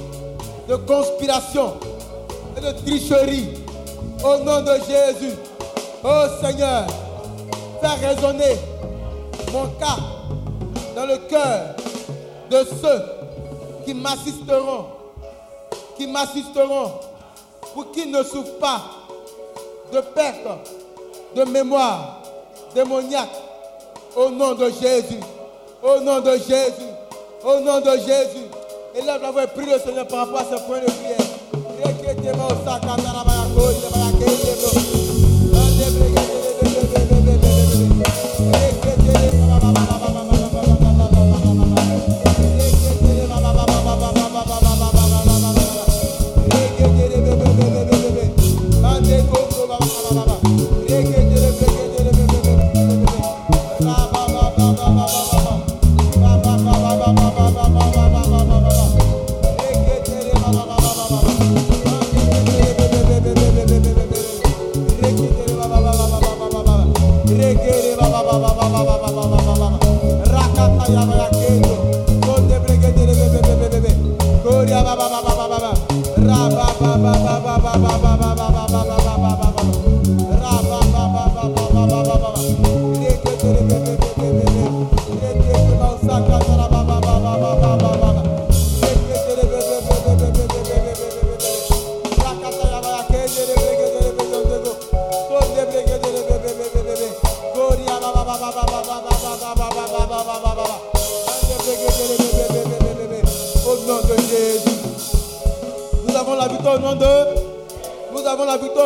de 0.68 0.76
conspiration 0.76 1.74
et 2.56 2.60
de 2.60 2.72
tricherie. 2.72 3.48
Au 4.22 4.44
nom 4.44 4.60
de 4.60 4.74
Jésus, 4.86 5.34
oh 6.05 6.24
Seigneur, 6.42 6.86
fais 7.80 8.06
résonner 8.06 8.59
mon 9.51 9.66
cas 9.78 9.97
dans 10.94 11.06
le 11.06 11.16
cœur 11.28 11.74
de 12.51 12.59
ceux 12.82 13.19
qui 13.85 13.94
m'assisteront, 13.94 14.86
qui 15.97 16.07
m'assisteront 16.07 16.93
pour 17.74 17.90
qu'ils 17.93 18.11
ne 18.11 18.23
souffrent 18.23 18.59
pas 18.59 18.82
de 19.93 20.01
perte 20.01 20.39
de 21.35 21.44
mémoire 21.44 22.23
démoniaque. 22.74 23.28
Au 24.16 24.28
nom 24.31 24.55
de 24.55 24.70
Jésus, 24.70 25.20
au 25.82 26.01
nom 26.01 26.20
de 26.20 26.32
Jésus, 26.32 26.90
au 27.44 27.61
nom 27.61 27.81
de 27.81 27.93
Jésus. 27.98 28.47
Élève 28.94 29.23
la 29.23 29.31
voix 29.31 29.44
et 29.44 29.47
prie 29.47 29.66
le 29.66 29.78
Seigneur 29.78 30.07
par 30.09 30.27
rapport 30.27 30.40
à 30.40 30.44
ce 30.44 30.66
point 30.66 30.81
de 30.81 30.86
prière. 30.86 31.16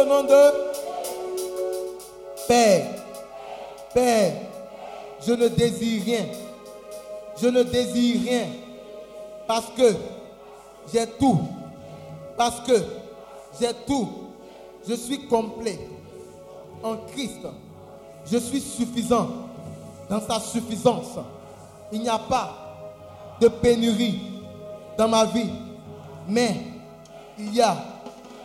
Nom 0.04 0.22
de. 0.24 0.52
Père. 2.46 2.86
Père. 3.92 4.32
Je 5.26 5.32
ne 5.32 5.48
désire 5.48 6.02
rien. 6.04 6.26
Je 7.40 7.48
ne 7.48 7.62
désire 7.62 8.20
rien. 8.22 8.46
Parce 9.46 9.66
que 9.76 9.94
j'ai 10.92 11.06
tout. 11.06 11.40
Parce 12.36 12.60
que 12.60 12.72
j'ai 13.60 13.72
tout. 13.86 14.08
Je 14.86 14.94
suis 14.94 15.26
complet. 15.26 15.78
En 16.82 16.96
Christ. 17.12 17.46
Je 18.30 18.38
suis 18.38 18.60
suffisant. 18.60 19.28
Dans 20.08 20.20
sa 20.20 20.40
suffisance. 20.40 21.18
Il 21.92 22.00
n'y 22.00 22.08
a 22.08 22.18
pas 22.18 22.54
de 23.40 23.48
pénurie 23.48 24.20
dans 24.98 25.08
ma 25.08 25.24
vie. 25.24 25.50
Mais 26.28 26.56
il 27.38 27.54
y 27.54 27.60
a 27.60 27.76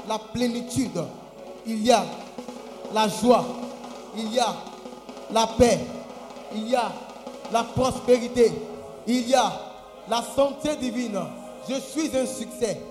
la 0.07 0.18
plénitude. 0.18 0.99
Il 1.69 1.85
y 1.85 1.91
a 1.91 2.03
la 2.95 3.07
joie. 3.07 3.45
Il 4.17 4.33
y 4.33 4.39
a 4.39 4.55
la 5.31 5.45
paix. 5.45 5.79
Il 6.55 6.67
y 6.67 6.75
a 6.75 6.91
la 7.53 7.63
prospérité. 7.63 8.51
Il 9.05 9.29
y 9.29 9.35
a 9.35 9.51
la 10.09 10.23
santé 10.35 10.75
divine. 10.77 11.19
Je 11.69 11.75
suis 11.75 12.09
un 12.17 12.25
succès. 12.25 12.81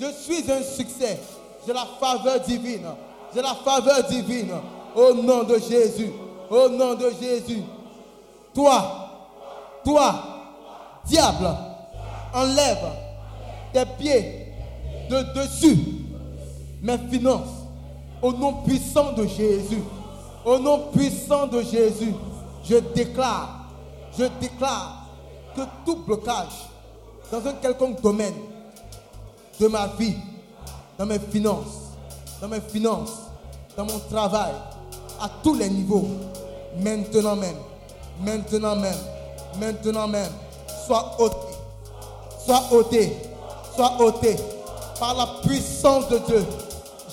Je 0.00 0.06
suis 0.12 0.50
un 0.50 0.62
succès. 0.62 1.18
J'ai 1.66 1.72
la 1.72 1.86
faveur 1.98 2.38
divine. 2.40 2.86
J'ai 3.34 3.42
la 3.42 3.56
faveur 3.56 4.04
divine. 4.08 4.52
Au 4.94 5.12
nom 5.12 5.42
de 5.42 5.58
Jésus. 5.58 6.12
Au 6.48 6.68
nom 6.68 6.94
de 6.94 7.10
Jésus. 7.20 7.62
Toi, 8.54 9.08
toi, 9.84 10.22
diable, 11.04 11.48
enlève 12.32 12.90
tes 13.72 13.86
pieds 13.98 14.46
de 15.08 15.22
dessus 15.34 15.78
mes 16.82 16.98
finances. 17.10 17.59
Au 18.22 18.32
nom 18.32 18.54
puissant 18.64 19.12
de 19.12 19.26
Jésus. 19.26 19.82
Au 20.44 20.58
nom 20.58 20.90
puissant 20.92 21.46
de 21.46 21.62
Jésus. 21.62 22.14
Je 22.64 22.76
déclare, 22.94 23.66
je 24.18 24.24
déclare 24.40 25.06
que 25.56 25.62
tout 25.84 25.96
blocage 26.06 26.68
dans 27.30 27.46
un 27.46 27.52
quelconque 27.54 28.00
domaine 28.02 28.34
de 29.58 29.66
ma 29.68 29.86
vie, 29.98 30.16
dans 30.98 31.06
mes 31.06 31.18
finances, 31.18 31.92
dans 32.40 32.48
mes 32.48 32.60
finances, 32.60 33.12
dans 33.76 33.84
mon 33.84 33.98
travail, 34.10 34.52
à 35.20 35.30
tous 35.42 35.54
les 35.54 35.68
niveaux, 35.68 36.06
maintenant 36.78 37.36
même, 37.36 37.56
maintenant 38.24 38.76
même, 38.76 38.98
maintenant 39.58 40.08
même, 40.08 40.32
soit 40.86 41.14
ôté, 41.18 41.36
soit 42.44 42.62
ôté, 42.72 43.16
soit 43.74 44.00
ôté 44.00 44.36
par 44.98 45.14
la 45.14 45.26
puissance 45.46 46.08
de 46.08 46.18
Dieu. 46.18 46.44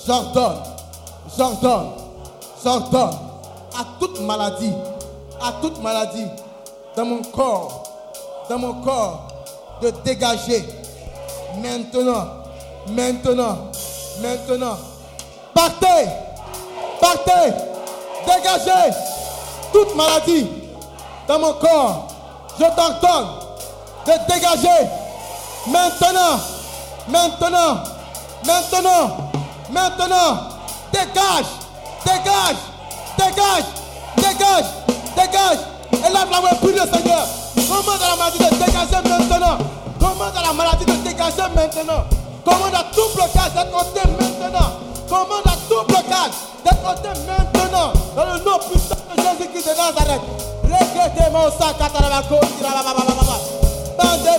J'ordonne, 0.06 0.58
j'ordonne, 1.36 1.90
j'ordonne 2.62 3.10
à 3.78 3.84
toute 4.00 4.20
maladie, 4.20 4.72
à 5.40 5.52
toute 5.60 5.82
maladie 5.82 6.26
dans 6.96 7.04
mon 7.04 7.22
corps, 7.22 7.82
dans 8.48 8.58
mon 8.58 8.74
corps, 8.82 9.28
de 9.82 9.90
dégager 10.04 10.64
maintenant, 11.62 12.26
maintenant, 12.88 13.58
maintenant. 14.20 14.76
Partez, 15.54 16.08
partez, 17.00 17.52
dégagez 18.26 18.94
toute 19.72 19.94
maladie 19.96 20.46
dans 21.26 21.38
mon 21.38 21.52
corps. 21.54 22.08
Je 22.58 22.64
t'ordonne 22.64 23.28
de 24.06 24.12
dégager 24.32 24.88
maintenant, 25.66 26.40
maintenant, 27.08 27.82
maintenant, 28.44 29.30
maintenant. 29.70 30.57
Dégage, 30.92 31.46
dégage, 32.04 33.64
dégage, 34.16 34.64
dégage. 35.16 35.58
Et 35.92 36.12
lève 36.12 36.30
la 36.30 36.54
prie 36.56 36.72
le 36.72 36.80
Seigneur. 36.80 37.26
Commande 37.68 38.02
à 38.02 38.10
la 38.10 38.16
maladie 38.16 38.38
de 38.38 38.50
dégager 38.64 39.02
maintenant. 39.08 39.58
Commande 39.98 40.36
à 40.36 40.42
la 40.42 40.52
maladie 40.52 40.84
de 40.84 40.92
dégager 40.92 41.48
maintenant. 41.54 42.04
Commande 42.44 42.74
à 42.74 42.84
tout 42.94 43.08
blocage 43.14 43.52
d'être 43.54 43.72
maintenant. 44.18 44.70
Commande 45.08 45.46
à 45.46 45.56
tout 45.68 45.84
blocage 45.86 46.34
d'être 46.64 46.84
ôté 46.90 47.08
maintenant. 47.26 47.92
Dans 48.16 48.24
le 48.24 48.38
nom 48.44 48.58
puissant 48.58 48.96
de 49.14 49.22
Jésus-Christ 49.22 49.66
de 49.66 49.74
Nazareth. 49.76 50.22
Regrette 50.64 51.32
mon 51.32 51.50
sac 51.50 51.80
à. 51.80 51.88
Bande 53.98 54.22
de 54.22 54.38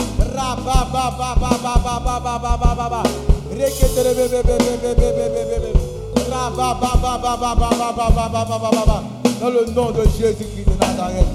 Dans 9.41 9.49
le 9.49 9.65
nom 9.71 9.91
de 9.91 10.03
Jésus-Christ 10.03 10.67
de 10.67 10.73
Nazareth. 10.79 11.25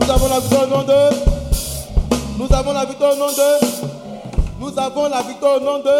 Nous 0.00 0.10
avons 0.10 0.28
la 0.28 0.40
victoire 0.40 0.62
au 0.62 0.66
nom 0.68 0.82
de. 0.84 0.94
Nous 2.38 2.54
avons 2.54 2.72
la 2.72 2.84
victoire 2.84 3.14
au 3.14 3.18
nom 3.18 3.28
de. 3.28 3.50
Nous 4.60 4.78
avons 4.78 5.08
la 5.08 5.22
victoire 5.22 5.56
au 5.56 5.64
nom 5.64 5.78
de. 5.80 5.90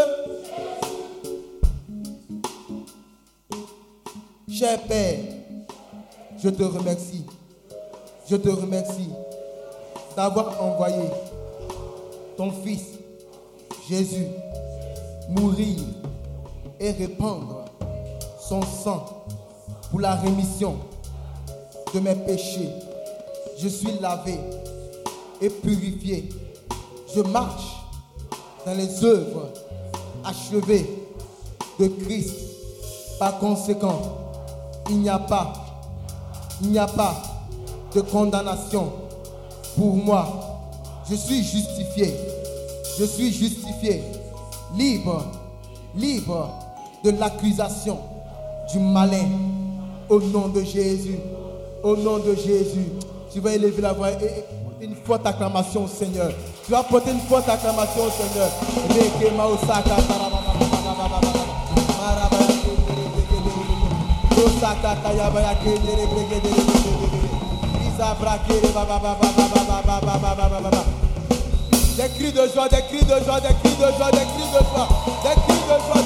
Cher 4.52 4.78
Père, 4.82 5.19
je 6.43 6.48
te 6.48 6.62
remercie. 6.62 7.24
Je 8.31 8.36
te 8.36 8.48
remercie 8.48 9.10
d'avoir 10.16 10.62
envoyé 10.62 11.10
ton 12.39 12.52
Fils, 12.52 12.85
Jésus, 13.89 14.28
mourir 15.28 15.77
et 16.78 16.93
répandre 16.93 17.65
son 18.40 18.62
sang 18.62 19.24
pour 19.90 19.98
la 19.98 20.15
rémission 20.15 20.77
de 21.93 21.98
mes 21.98 22.15
péchés. 22.15 22.69
Je 23.59 23.66
suis 23.66 23.90
lavé 24.01 24.39
et 25.40 25.51
purifié. 25.51 26.28
Je 27.12 27.23
marche 27.23 27.74
dans 28.65 28.74
les 28.74 29.05
œuvres 29.05 29.48
achevées 30.24 30.89
de 31.81 31.89
Christ. 31.89 32.36
Par 33.19 33.40
conséquent, 33.40 34.01
il 34.90 35.01
n'y 35.01 35.09
a 35.09 35.19
pas, 35.19 35.52
il 36.62 36.70
n'y 36.70 36.78
a 36.78 36.86
pas 36.86 37.16
de 37.93 38.01
condamnation 38.01 38.93
pour 39.77 39.97
moi. 39.97 40.48
Je 41.11 41.17
suis 41.17 41.43
justifié. 41.43 42.15
Je 42.99 43.05
suis 43.05 43.33
justifié. 43.33 44.03
Libre, 44.77 45.25
libre 45.97 46.51
de 47.03 47.11
l'accusation 47.11 47.99
du 48.71 48.79
malin. 48.79 49.29
Au 50.11 50.21
nom 50.21 50.49
de 50.49 50.63
Jésus. 50.63 51.19
Au 51.83 51.97
nom 51.97 52.19
de 52.19 52.35
Jésus. 52.35 52.89
Tu 53.33 53.41
vas 53.41 53.55
élever 53.55 53.81
la 53.81 53.93
voix 53.93 54.11
et 54.11 54.17
porter 54.17 54.45
une 54.85 54.95
forte 54.97 55.27
acclamation 55.27 55.85
au 55.85 55.89
Seigneur. 55.89 56.31
Tu 56.67 56.73
vas 56.73 56.83
porter 56.83 57.13
une 57.13 57.21
forte 57.21 57.49
acclamation 57.49 58.05
au 58.05 58.11
Seigneur. 58.11 58.51
Des 71.97 72.09
cris 72.15 72.31
de 72.33 72.47
joie, 72.55 72.69
des 72.69 72.83
cris 72.83 73.05
de 73.05 73.25
joie, 73.25 73.41
des 73.41 73.49
cris 73.61 73.75
de 73.75 73.91
joie, 73.99 74.11
des 74.12 74.19
cris 74.19 74.51
de 74.55 74.61
joie, 74.70 74.89
des 75.25 75.35
cris 75.35 75.62
de 75.66 75.77
joie, 75.85 75.98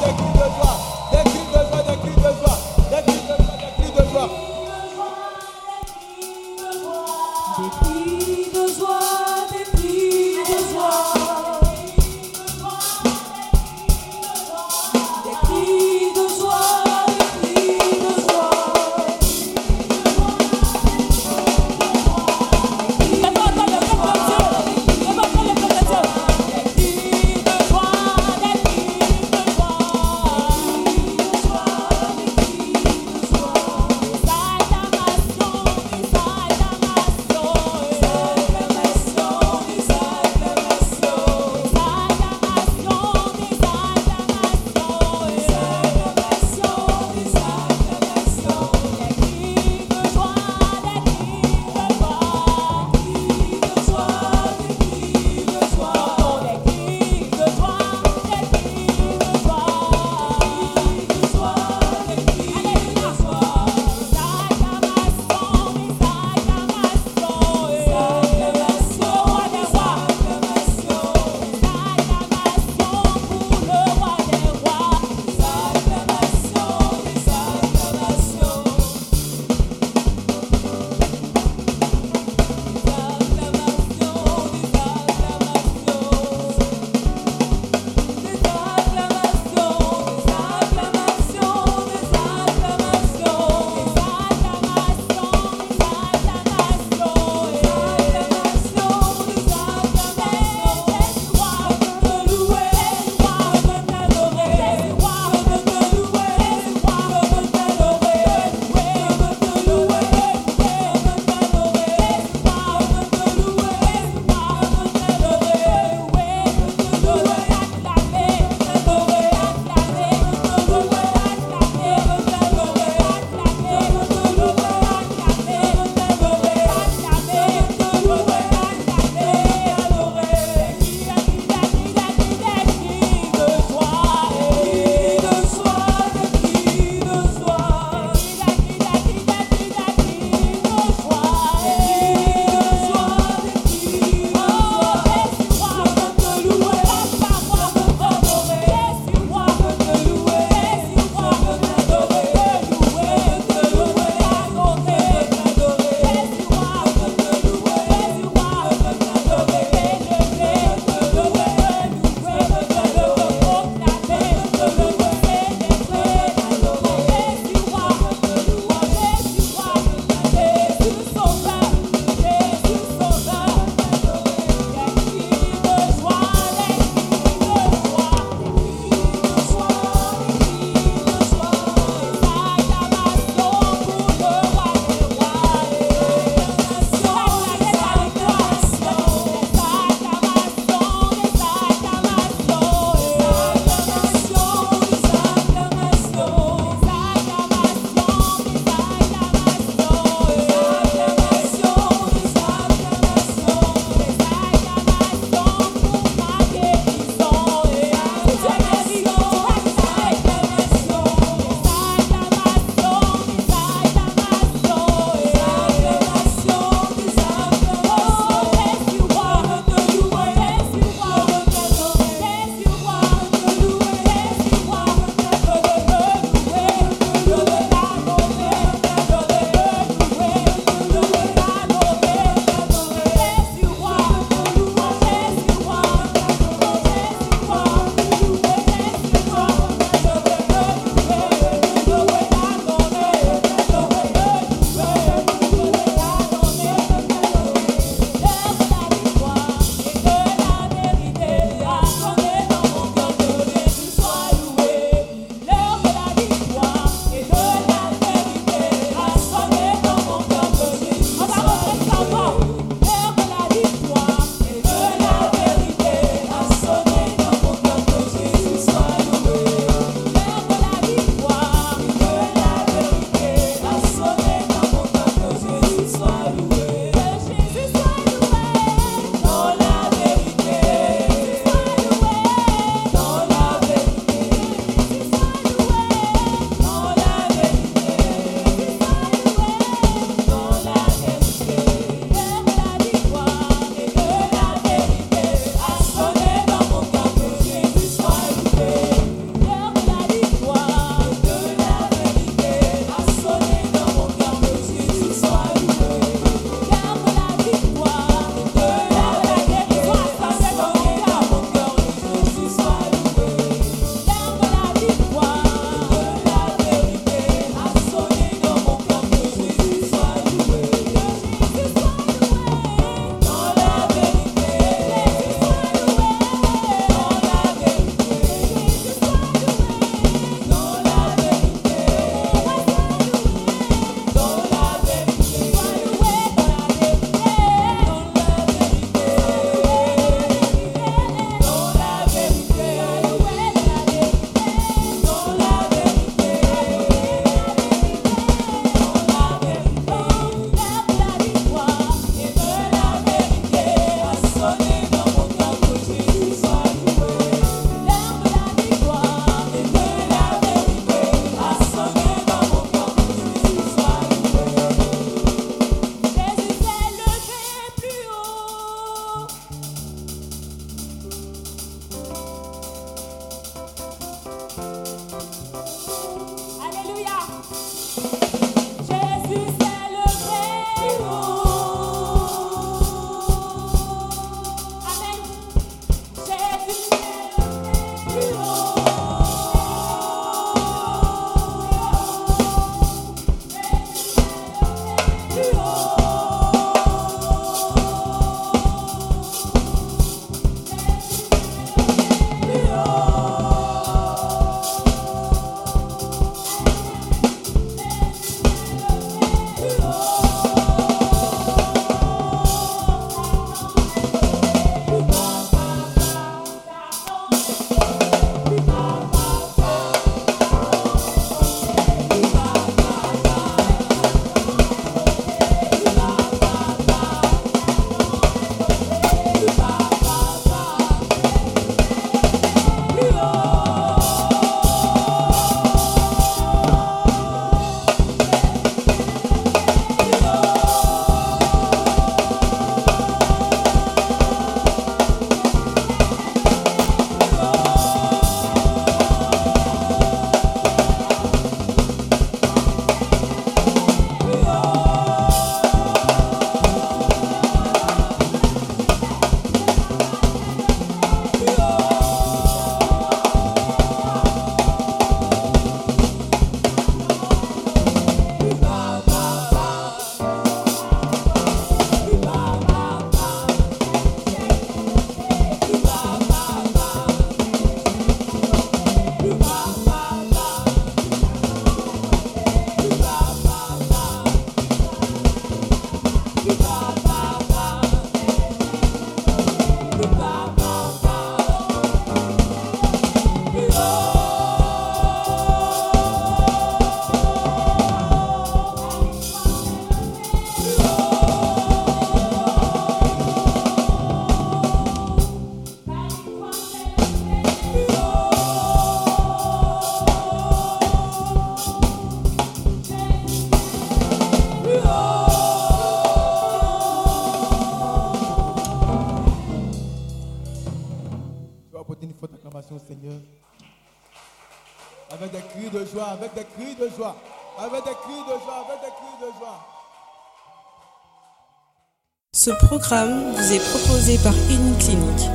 vous 533.00 533.52
est 533.52 533.70
proposé 533.70 534.18
par 534.18 534.34
Clinique, 534.78 535.30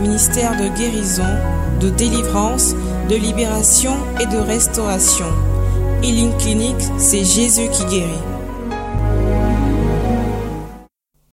ministère 0.00 0.52
de 0.56 0.68
guérison, 0.76 1.24
de 1.80 1.90
délivrance, 1.90 2.74
de 3.08 3.16
libération 3.16 3.96
et 4.20 4.26
de 4.26 4.38
restauration. 4.38 5.26
Healing 6.04 6.36
Clinic, 6.38 6.76
c'est 6.98 7.24
Jésus 7.24 7.68
qui 7.72 7.84
guérit. 7.86 8.29